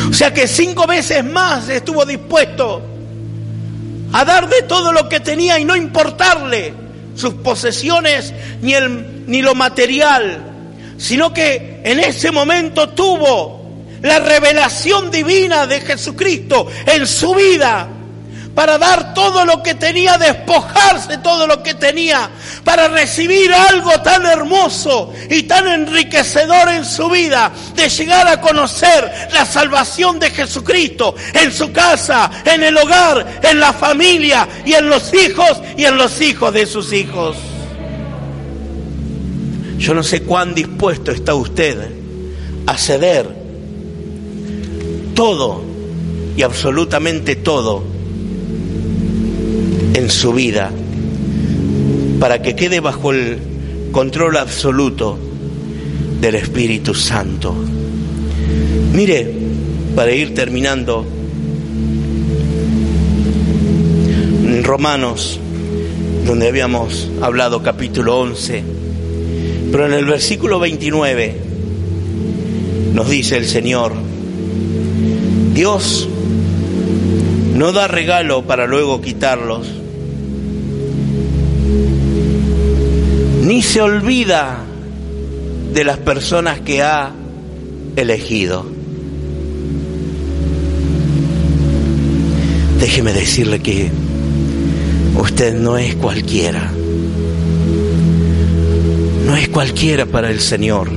O 0.10 0.13
sea 0.13 0.34
que 0.34 0.47
cinco 0.47 0.88
veces 0.88 1.23
más 1.26 1.67
estuvo 1.67 2.06
dispuesto 2.06 2.82
a 4.13 4.23
dar 4.23 4.47
de 4.47 4.62
todo 4.62 4.93
lo 4.93 5.10
que 5.10 5.19
tenía 5.19 5.60
y 5.60 5.65
no 5.65 5.76
importarle 5.76 6.73
sus 7.13 7.34
posesiones 7.34 8.34
ni, 8.62 8.73
el, 8.73 9.26
ni 9.28 9.41
lo 9.41 9.54
material, 9.54 10.41
sino 10.97 11.34
que 11.34 11.82
en 11.84 11.99
ese 11.99 12.32
momento 12.32 12.88
tuvo 12.89 13.62
la 14.04 14.20
revelación 14.20 15.10
divina 15.10 15.66
de 15.66 15.82
Jesucristo 15.82 16.68
en 16.86 17.08
su 17.08 17.34
vida 17.34 17.88
para 18.54 18.78
dar 18.78 19.13
todo 19.13 19.46
lo 19.46 19.63
que 19.63 19.74
tenía, 19.74 20.18
despojarse 20.18 21.18
todo 21.18 21.48
lo 21.48 21.63
que 21.63 21.74
tenía, 21.74 22.30
para 22.63 22.88
recibir 22.88 23.52
algo 23.52 23.92
tan 24.02 24.26
hermoso 24.26 25.12
y 25.30 25.44
tan 25.44 25.68
enriquecedor 25.68 26.70
en 26.70 26.86
su 26.86 27.10
vida, 27.10 27.52
de 27.76 27.89
llegar 27.89 28.28
a 28.28 28.42
conocer 28.42 29.30
la 29.32 29.46
salvación 29.46 30.20
de 30.20 30.30
Jesucristo 30.30 31.16
en 31.34 31.52
su 31.52 31.72
casa, 31.72 32.30
en 32.46 32.62
el 32.62 32.78
hogar, 32.78 33.39
en 33.42 33.60
la 33.60 33.74
familia 33.74 34.48
y 34.66 34.74
en 34.74 34.88
los 34.88 35.12
hijos 35.13 35.60
y 35.76 35.86
en 35.86 35.98
los 35.98 36.22
hijos 36.22 36.54
de 36.54 36.68
sus 36.68 36.94
hijos. 36.94 37.38
Yo 39.80 39.96
no 39.96 40.04
sé 40.04 40.22
cuán 40.22 40.54
dispuesto 40.54 41.12
está 41.12 41.34
usted 41.34 41.89
a 42.68 42.78
ceder 42.78 43.42
todo 45.13 45.62
y 46.36 46.41
absolutamente 46.41 47.36
todo 47.36 47.84
en 49.93 50.10
su 50.10 50.34
vida 50.34 50.71
para 52.19 52.41
que 52.41 52.56
quede 52.56 52.80
bajo 52.80 53.12
el 53.12 53.38
control 53.91 54.38
absoluto 54.38 55.17
del 56.19 56.36
Espíritu 56.36 56.93
Santo. 56.93 57.54
Mire, 58.93 59.30
para 59.95 60.12
ir 60.13 60.34
terminando, 60.34 61.06
en 64.45 64.63
Romanos, 64.63 65.39
donde 66.26 66.47
habíamos 66.47 67.10
hablado 67.21 67.62
capítulo 67.62 68.19
11, 68.19 68.63
pero 69.71 69.86
en 69.86 69.93
el 69.93 70.06
versículo 70.06 70.60
29 70.60 71.36
nos 72.93 73.10
dice 73.10 73.38
el 73.38 73.45
Señor, 73.45 73.93
Dios 75.54 76.08
no 77.56 77.72
da 77.72 77.88
regalo 77.88 78.44
para 78.44 78.66
luego 78.66 79.02
quitarlos, 79.02 79.68
ni 83.44 83.62
se 83.62 83.82
olvida 83.82 84.58
de 85.74 85.84
las 85.84 85.98
personas 86.00 86.60
que 86.62 86.82
ha 86.82 87.12
elegido. 87.96 88.66
Déjeme 92.80 93.13
decirle 93.13 93.60
que 93.60 93.92
usted 95.18 95.54
no 95.54 95.78
es 95.78 95.96
cualquiera. 95.96 96.72
No 99.26 99.36
es 99.36 99.48
cualquiera 99.50 100.06
para 100.06 100.30
el 100.30 100.39
Señor. 100.39 100.89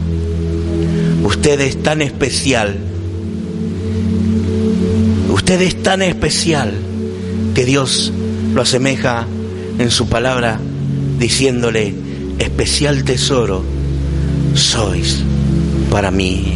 Usted 1.22 1.60
es 1.60 1.82
tan 1.82 2.02
especial. 2.02 2.76
Usted 5.36 5.60
es 5.60 5.82
tan 5.82 6.00
especial 6.00 6.72
que 7.54 7.66
Dios 7.66 8.10
lo 8.54 8.62
asemeja 8.62 9.26
en 9.78 9.90
su 9.90 10.08
palabra 10.08 10.58
diciéndole, 11.18 11.94
especial 12.38 13.04
tesoro 13.04 13.62
sois 14.54 15.22
para 15.90 16.10
mí. 16.10 16.54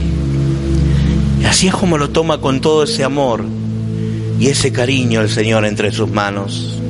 Y 1.43 1.45
así 1.45 1.69
es 1.69 1.75
como 1.75 1.99
lo 1.99 2.09
toma 2.09 2.41
con 2.41 2.63
todo 2.63 2.85
ese 2.85 3.05
amor 3.05 3.45
y 4.41 4.47
ese 4.47 4.73
cariño 4.73 5.21
el 5.21 5.29
Señor 5.29 5.67
entre 5.67 5.93
sus 5.93 6.11
manos 6.11 6.81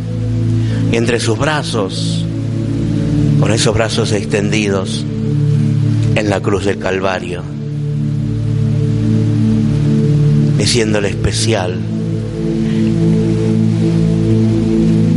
y 0.93 0.97
entre 0.97 1.19
sus 1.19 1.37
brazos, 1.37 2.25
con 3.41 3.53
esos 3.53 3.75
brazos 3.75 4.13
extendidos 4.13 5.05
en 6.15 6.31
la 6.31 6.41
cruz 6.41 6.65
del 6.65 6.79
Calvario, 6.79 7.43
diciéndole 10.71 11.09
especial, 11.09 11.81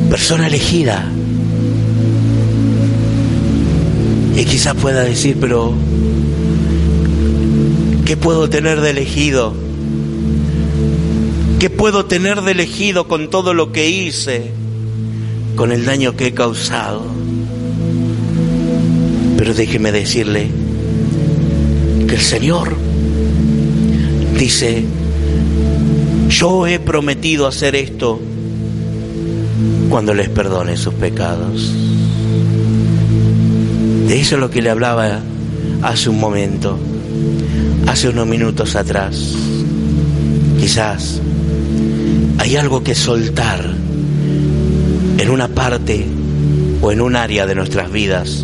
persona 0.10 0.47
elegida, 0.47 1.12
Y 4.36 4.45
quizás 4.45 4.74
pueda 4.74 5.04
decir, 5.04 5.38
pero 5.39 5.76
¿Qué 8.04 8.18
puedo 8.18 8.49
tener 8.49 8.82
de 8.82 8.89
elegido? 8.89 9.54
¿Qué 11.60 11.70
puedo 11.70 12.06
tener 12.06 12.41
de 12.41 12.54
elegido 12.54 13.08
con 13.08 13.30
todo 13.30 13.54
lo 13.54 13.72
que 13.72 13.91
hice? 13.91 14.51
Con 15.56 15.72
el 15.72 15.86
daño 15.86 16.16
que 16.16 16.28
he 16.28 16.34
causado. 16.34 17.06
Pero 19.38 19.54
déjeme 19.54 19.91
decirle 19.91 20.47
que 22.08 22.16
el 22.16 22.22
Señor 22.22 22.76
dice, 24.39 24.84
yo 26.34 26.66
he 26.66 26.80
prometido 26.80 27.46
hacer 27.46 27.76
esto 27.76 28.20
cuando 29.90 30.16
les 30.16 30.30
perdone 30.30 30.78
sus 30.78 30.96
pecados. 30.96 31.72
De 34.08 34.20
eso 34.20 34.36
es 34.36 34.42
lo 34.42 34.50
que 34.50 34.64
le 34.64 34.72
hablaba 34.72 35.20
hace 35.84 36.10
un 36.10 36.20
momento, 36.20 36.80
hace 37.86 38.10
unos 38.10 38.26
minutos 38.26 38.76
atrás. 38.76 39.36
Quizás 40.60 41.22
hay 42.40 42.56
algo 42.56 42.84
que 42.84 42.96
soltar 42.96 43.64
en 45.20 45.30
una 45.30 45.50
parte 45.50 46.08
o 46.82 46.92
en 46.92 47.00
un 47.00 47.16
área 47.16 47.46
de 47.46 47.54
nuestras 47.54 47.92
vidas 47.92 48.44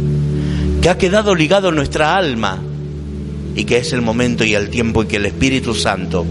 que 0.80 0.90
ha 0.90 0.98
quedado 1.00 1.34
ligado 1.34 1.70
a 1.70 1.72
nuestra 1.72 2.16
alma 2.16 2.60
y 3.56 3.64
que 3.64 3.78
es 3.78 3.94
el 3.94 4.04
momento 4.04 4.44
y 4.44 4.54
el 4.54 4.70
tiempo 4.70 5.02
en 5.02 5.08
que 5.08 5.16
el 5.18 5.26
Espíritu 5.26 5.74
Santo 5.74 6.24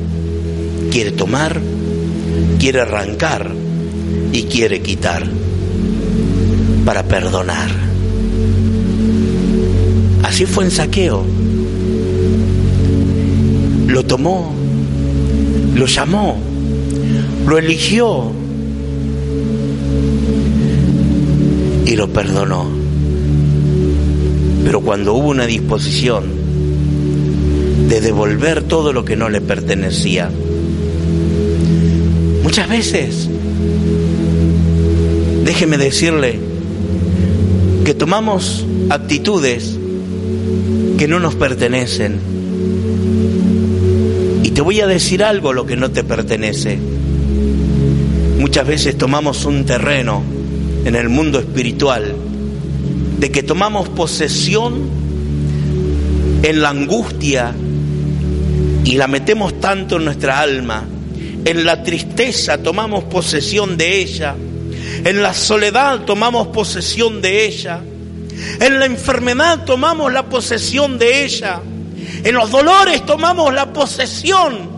quiere 0.90 1.12
tomar, 1.12 1.60
quiere 2.58 2.80
arrancar 2.80 3.50
y 4.32 4.42
quiere 4.44 4.80
quitar 4.80 5.24
para 6.84 7.02
perdonar. 7.02 7.70
Así 10.22 10.46
fue 10.46 10.64
en 10.64 10.70
saqueo. 10.70 11.24
Lo 13.86 14.04
tomó, 14.04 14.54
lo 15.74 15.86
llamó, 15.86 16.38
lo 17.46 17.58
eligió 17.58 18.32
y 21.86 21.96
lo 21.96 22.08
perdonó. 22.08 22.66
Pero 24.64 24.82
cuando 24.82 25.14
hubo 25.14 25.28
una 25.28 25.46
disposición 25.46 26.24
de 27.88 28.00
devolver 28.02 28.62
todo 28.64 28.92
lo 28.92 29.04
que 29.04 29.16
no 29.16 29.30
le 29.30 29.40
pertenecía, 29.40 30.30
muchas 32.48 32.68
veces, 32.70 33.28
déjeme 35.44 35.76
decirle, 35.76 36.40
que 37.84 37.92
tomamos 37.92 38.64
actitudes 38.88 39.78
que 40.96 41.06
no 41.06 41.20
nos 41.20 41.34
pertenecen. 41.34 42.18
Y 44.44 44.50
te 44.52 44.62
voy 44.62 44.80
a 44.80 44.86
decir 44.86 45.22
algo 45.22 45.52
lo 45.52 45.66
que 45.66 45.76
no 45.76 45.90
te 45.90 46.04
pertenece. 46.04 46.78
Muchas 48.38 48.66
veces 48.66 48.96
tomamos 48.96 49.44
un 49.44 49.66
terreno 49.66 50.22
en 50.86 50.94
el 50.94 51.10
mundo 51.10 51.40
espiritual 51.40 52.14
de 53.20 53.30
que 53.30 53.42
tomamos 53.42 53.90
posesión 53.90 54.88
en 56.42 56.62
la 56.62 56.70
angustia 56.70 57.52
y 58.84 58.92
la 58.92 59.06
metemos 59.06 59.60
tanto 59.60 59.96
en 59.96 60.06
nuestra 60.06 60.40
alma, 60.40 60.86
en 61.48 61.64
la 61.64 61.82
tristeza 61.82 62.58
tomamos 62.58 63.04
posesión 63.04 63.78
de 63.78 64.02
ella, 64.02 64.36
en 65.02 65.22
la 65.22 65.32
soledad 65.32 66.00
tomamos 66.00 66.48
posesión 66.48 67.22
de 67.22 67.46
ella, 67.46 67.80
en 68.60 68.78
la 68.78 68.84
enfermedad 68.84 69.64
tomamos 69.64 70.12
la 70.12 70.24
posesión 70.24 70.98
de 70.98 71.24
ella, 71.24 71.62
en 72.22 72.34
los 72.34 72.50
dolores 72.50 73.06
tomamos 73.06 73.54
la 73.54 73.72
posesión 73.72 74.77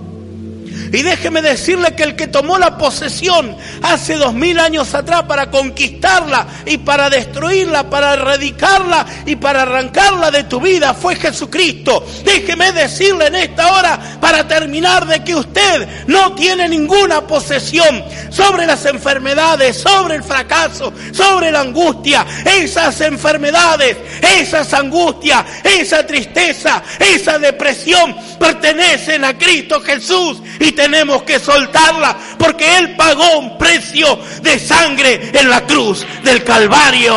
y 0.92 1.02
déjeme 1.02 1.42
decirle 1.42 1.94
que 1.94 2.02
el 2.02 2.16
que 2.16 2.26
tomó 2.26 2.58
la 2.58 2.76
posesión 2.76 3.56
hace 3.82 4.16
dos 4.16 4.34
mil 4.34 4.58
años 4.58 4.94
atrás 4.94 5.24
para 5.24 5.50
conquistarla 5.50 6.46
y 6.66 6.78
para 6.78 7.10
destruirla, 7.10 7.88
para 7.88 8.14
erradicarla 8.14 9.06
y 9.26 9.36
para 9.36 9.62
arrancarla 9.62 10.30
de 10.30 10.44
tu 10.44 10.60
vida 10.60 10.94
fue 10.94 11.16
Jesucristo. 11.16 12.04
Déjeme 12.24 12.72
decirle 12.72 13.26
en 13.26 13.36
esta 13.36 13.72
hora 13.72 14.18
para 14.20 14.46
terminar 14.48 15.06
de 15.06 15.22
que 15.22 15.34
usted 15.34 16.06
no 16.06 16.34
tiene 16.34 16.68
ninguna 16.68 17.26
posesión 17.26 18.04
sobre 18.30 18.66
las 18.66 18.84
enfermedades, 18.86 19.76
sobre 19.76 20.16
el 20.16 20.24
fracaso, 20.24 20.92
sobre 21.12 21.50
la 21.52 21.60
angustia. 21.60 22.26
Esas 22.44 23.00
enfermedades, 23.00 23.96
esas 24.22 24.72
angustias, 24.74 25.44
esa 25.62 26.06
tristeza, 26.06 26.82
esa 26.98 27.38
depresión 27.38 28.16
pertenecen 28.38 29.24
a 29.24 29.36
Cristo 29.36 29.80
Jesús 29.80 30.42
y 30.58 30.72
tenemos 30.80 31.24
que 31.24 31.38
soltarla 31.38 32.16
porque 32.38 32.78
Él 32.78 32.96
pagó 32.96 33.38
un 33.38 33.58
precio 33.58 34.18
de 34.42 34.58
sangre 34.58 35.30
en 35.34 35.50
la 35.50 35.66
cruz 35.66 36.06
del 36.24 36.42
Calvario. 36.42 37.14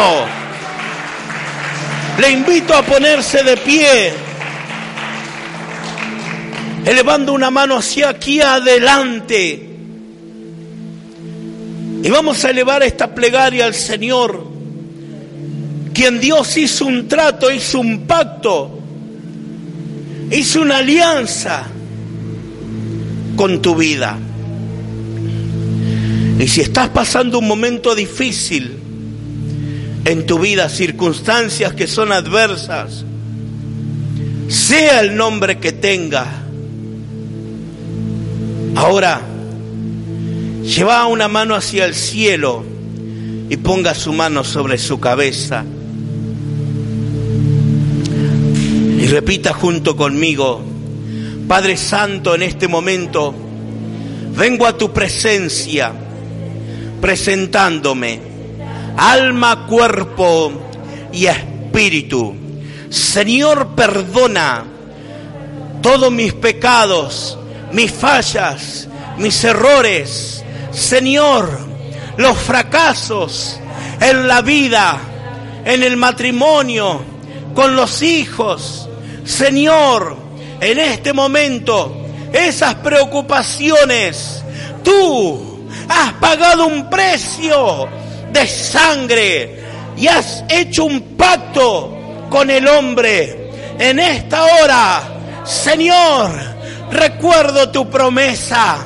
Le 2.19 2.29
invito 2.29 2.75
a 2.75 2.81
ponerse 2.81 3.41
de 3.41 3.55
pie, 3.55 4.13
elevando 6.85 7.31
una 7.31 7.49
mano 7.49 7.77
hacia 7.77 8.09
aquí 8.09 8.41
adelante. 8.41 9.69
Y 12.03 12.09
vamos 12.09 12.43
a 12.43 12.49
elevar 12.49 12.83
esta 12.83 13.15
plegaria 13.15 13.63
al 13.63 13.73
Señor, 13.73 14.45
quien 15.93 16.19
Dios 16.19 16.57
hizo 16.57 16.85
un 16.85 17.07
trato, 17.07 17.49
hizo 17.49 17.79
un 17.79 18.05
pacto, 18.05 18.77
hizo 20.31 20.61
una 20.61 20.79
alianza 20.79 21.69
con 23.35 23.61
tu 23.61 23.75
vida. 23.75 24.17
Y 26.39 26.47
si 26.47 26.61
estás 26.61 26.89
pasando 26.89 27.39
un 27.39 27.47
momento 27.47 27.95
difícil 27.95 28.77
en 30.05 30.25
tu 30.25 30.39
vida, 30.39 30.67
circunstancias 30.69 31.73
que 31.73 31.87
son 31.87 32.11
adversas, 32.11 33.05
sea 34.47 34.99
el 34.99 35.15
nombre 35.15 35.59
que 35.59 35.71
tenga, 35.71 36.25
ahora 38.75 39.21
lleva 40.63 41.05
una 41.07 41.27
mano 41.27 41.55
hacia 41.55 41.85
el 41.85 41.95
cielo 41.95 42.63
y 43.49 43.57
ponga 43.57 43.93
su 43.93 44.13
mano 44.13 44.43
sobre 44.43 44.77
su 44.77 44.99
cabeza. 44.99 45.63
Y 48.99 49.05
repita 49.07 49.53
junto 49.53 49.95
conmigo, 49.95 50.72
Padre 51.47 51.77
Santo, 51.77 52.35
en 52.35 52.43
este 52.43 52.67
momento 52.67 53.33
vengo 54.35 54.65
a 54.65 54.77
tu 54.77 54.91
presencia 54.91 55.93
presentándome 57.01 58.19
alma, 58.97 59.65
cuerpo 59.67 60.51
y 61.11 61.25
espíritu. 61.25 62.35
Señor, 62.89 63.75
perdona 63.75 64.63
todos 65.81 66.11
mis 66.11 66.33
pecados, 66.33 67.37
mis 67.71 67.91
fallas, 67.91 68.87
mis 69.17 69.43
errores. 69.43 70.43
Señor, 70.71 71.59
los 72.17 72.37
fracasos 72.37 73.59
en 73.99 74.27
la 74.27 74.41
vida, 74.41 74.97
en 75.65 75.83
el 75.83 75.97
matrimonio, 75.97 77.01
con 77.53 77.75
los 77.75 78.01
hijos. 78.01 78.87
Señor, 79.25 80.22
en 80.63 80.79
este 80.79 81.13
momento 81.13 82.05
esas 82.31 82.75
preocupaciones. 82.75 84.43
Tú 84.83 85.67
has 85.87 86.13
pagado 86.13 86.67
un 86.67 86.89
precio 86.89 87.87
de 88.31 88.47
sangre 88.47 89.63
y 89.97 90.07
has 90.07 90.43
hecho 90.49 90.85
un 90.85 91.15
pacto 91.15 92.25
con 92.29 92.49
el 92.49 92.67
hombre. 92.67 93.51
En 93.77 93.99
esta 93.99 94.43
hora, 94.43 95.03
Señor, 95.43 96.31
recuerdo 96.91 97.69
tu 97.69 97.89
promesa. 97.89 98.77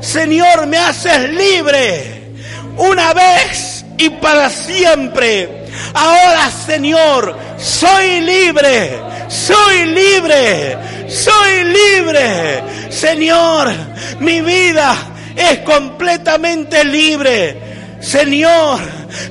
Señor, 0.00 0.66
me 0.66 0.78
haces 0.78 1.30
libre 1.30 2.32
una 2.76 3.12
vez 3.12 3.84
y 3.98 4.10
para 4.10 4.50
siempre. 4.50 5.66
Ahora, 5.94 6.50
Señor, 6.50 7.36
soy 7.58 8.20
libre, 8.20 9.00
soy 9.28 9.86
libre 9.86 10.76
soy 11.08 11.64
libre. 11.64 12.90
Señor, 12.90 13.72
mi 14.20 14.40
vida 14.40 14.96
es 15.36 15.58
completamente 15.60 16.84
libre. 16.84 17.60
Señor, 18.00 18.80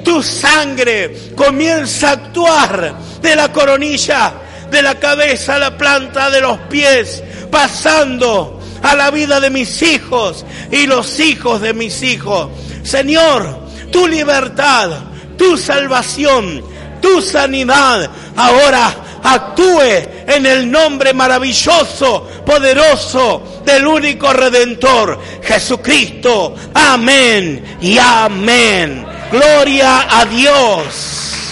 tu 0.03 0.21
sangre 0.23 1.15
comienza 1.35 2.09
a 2.09 2.13
actuar 2.13 2.95
de 3.21 3.35
la 3.35 3.51
coronilla, 3.51 4.33
de 4.69 4.81
la 4.81 4.95
cabeza 4.95 5.55
a 5.55 5.59
la 5.59 5.77
planta 5.77 6.29
de 6.29 6.41
los 6.41 6.57
pies, 6.69 7.23
pasando 7.51 8.59
a 8.81 8.95
la 8.95 9.11
vida 9.11 9.39
de 9.39 9.49
mis 9.49 9.81
hijos 9.81 10.45
y 10.71 10.87
los 10.87 11.19
hijos 11.19 11.61
de 11.61 11.73
mis 11.73 12.01
hijos. 12.03 12.49
Señor, 12.83 13.67
tu 13.91 14.07
libertad, 14.07 14.91
tu 15.37 15.57
salvación, 15.57 16.63
tu 17.05 17.21
sanidad 17.21 18.09
ahora 18.35 18.95
actúe 19.21 19.79
en 20.25 20.43
el 20.43 20.71
nombre 20.71 21.13
maravilloso, 21.13 22.27
poderoso 22.43 23.61
del 23.63 23.85
único 23.85 24.33
redentor, 24.33 25.19
Jesucristo. 25.43 26.55
Amén 26.73 27.77
y 27.79 27.99
amén. 27.99 29.05
Gloria 29.31 30.19
a 30.19 30.25
Dios. 30.25 31.43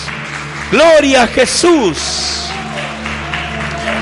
Gloria 0.72 1.24
a 1.24 1.28
Jesús. 1.28 2.43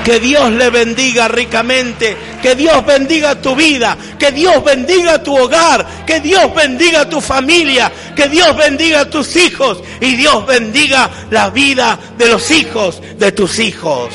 Que 0.04 0.18
Dios 0.18 0.50
le 0.50 0.68
bendiga 0.70 1.28
ricamente, 1.28 2.16
que 2.42 2.56
Dios 2.56 2.84
bendiga 2.84 3.40
tu 3.40 3.54
vida, 3.54 3.96
que 4.18 4.32
Dios 4.32 4.62
bendiga 4.64 5.22
tu 5.22 5.36
hogar, 5.36 5.86
que 6.04 6.18
Dios 6.20 6.52
bendiga 6.54 7.08
tu 7.08 7.20
familia, 7.20 7.90
que 8.16 8.28
Dios 8.28 8.56
bendiga 8.56 9.08
tus 9.08 9.36
hijos 9.36 9.80
y 10.00 10.16
Dios 10.16 10.44
bendiga 10.44 11.08
la 11.30 11.50
vida 11.50 11.98
de 12.18 12.28
los 12.28 12.50
hijos 12.50 13.00
de 13.16 13.30
tus 13.30 13.60
hijos. 13.60 14.10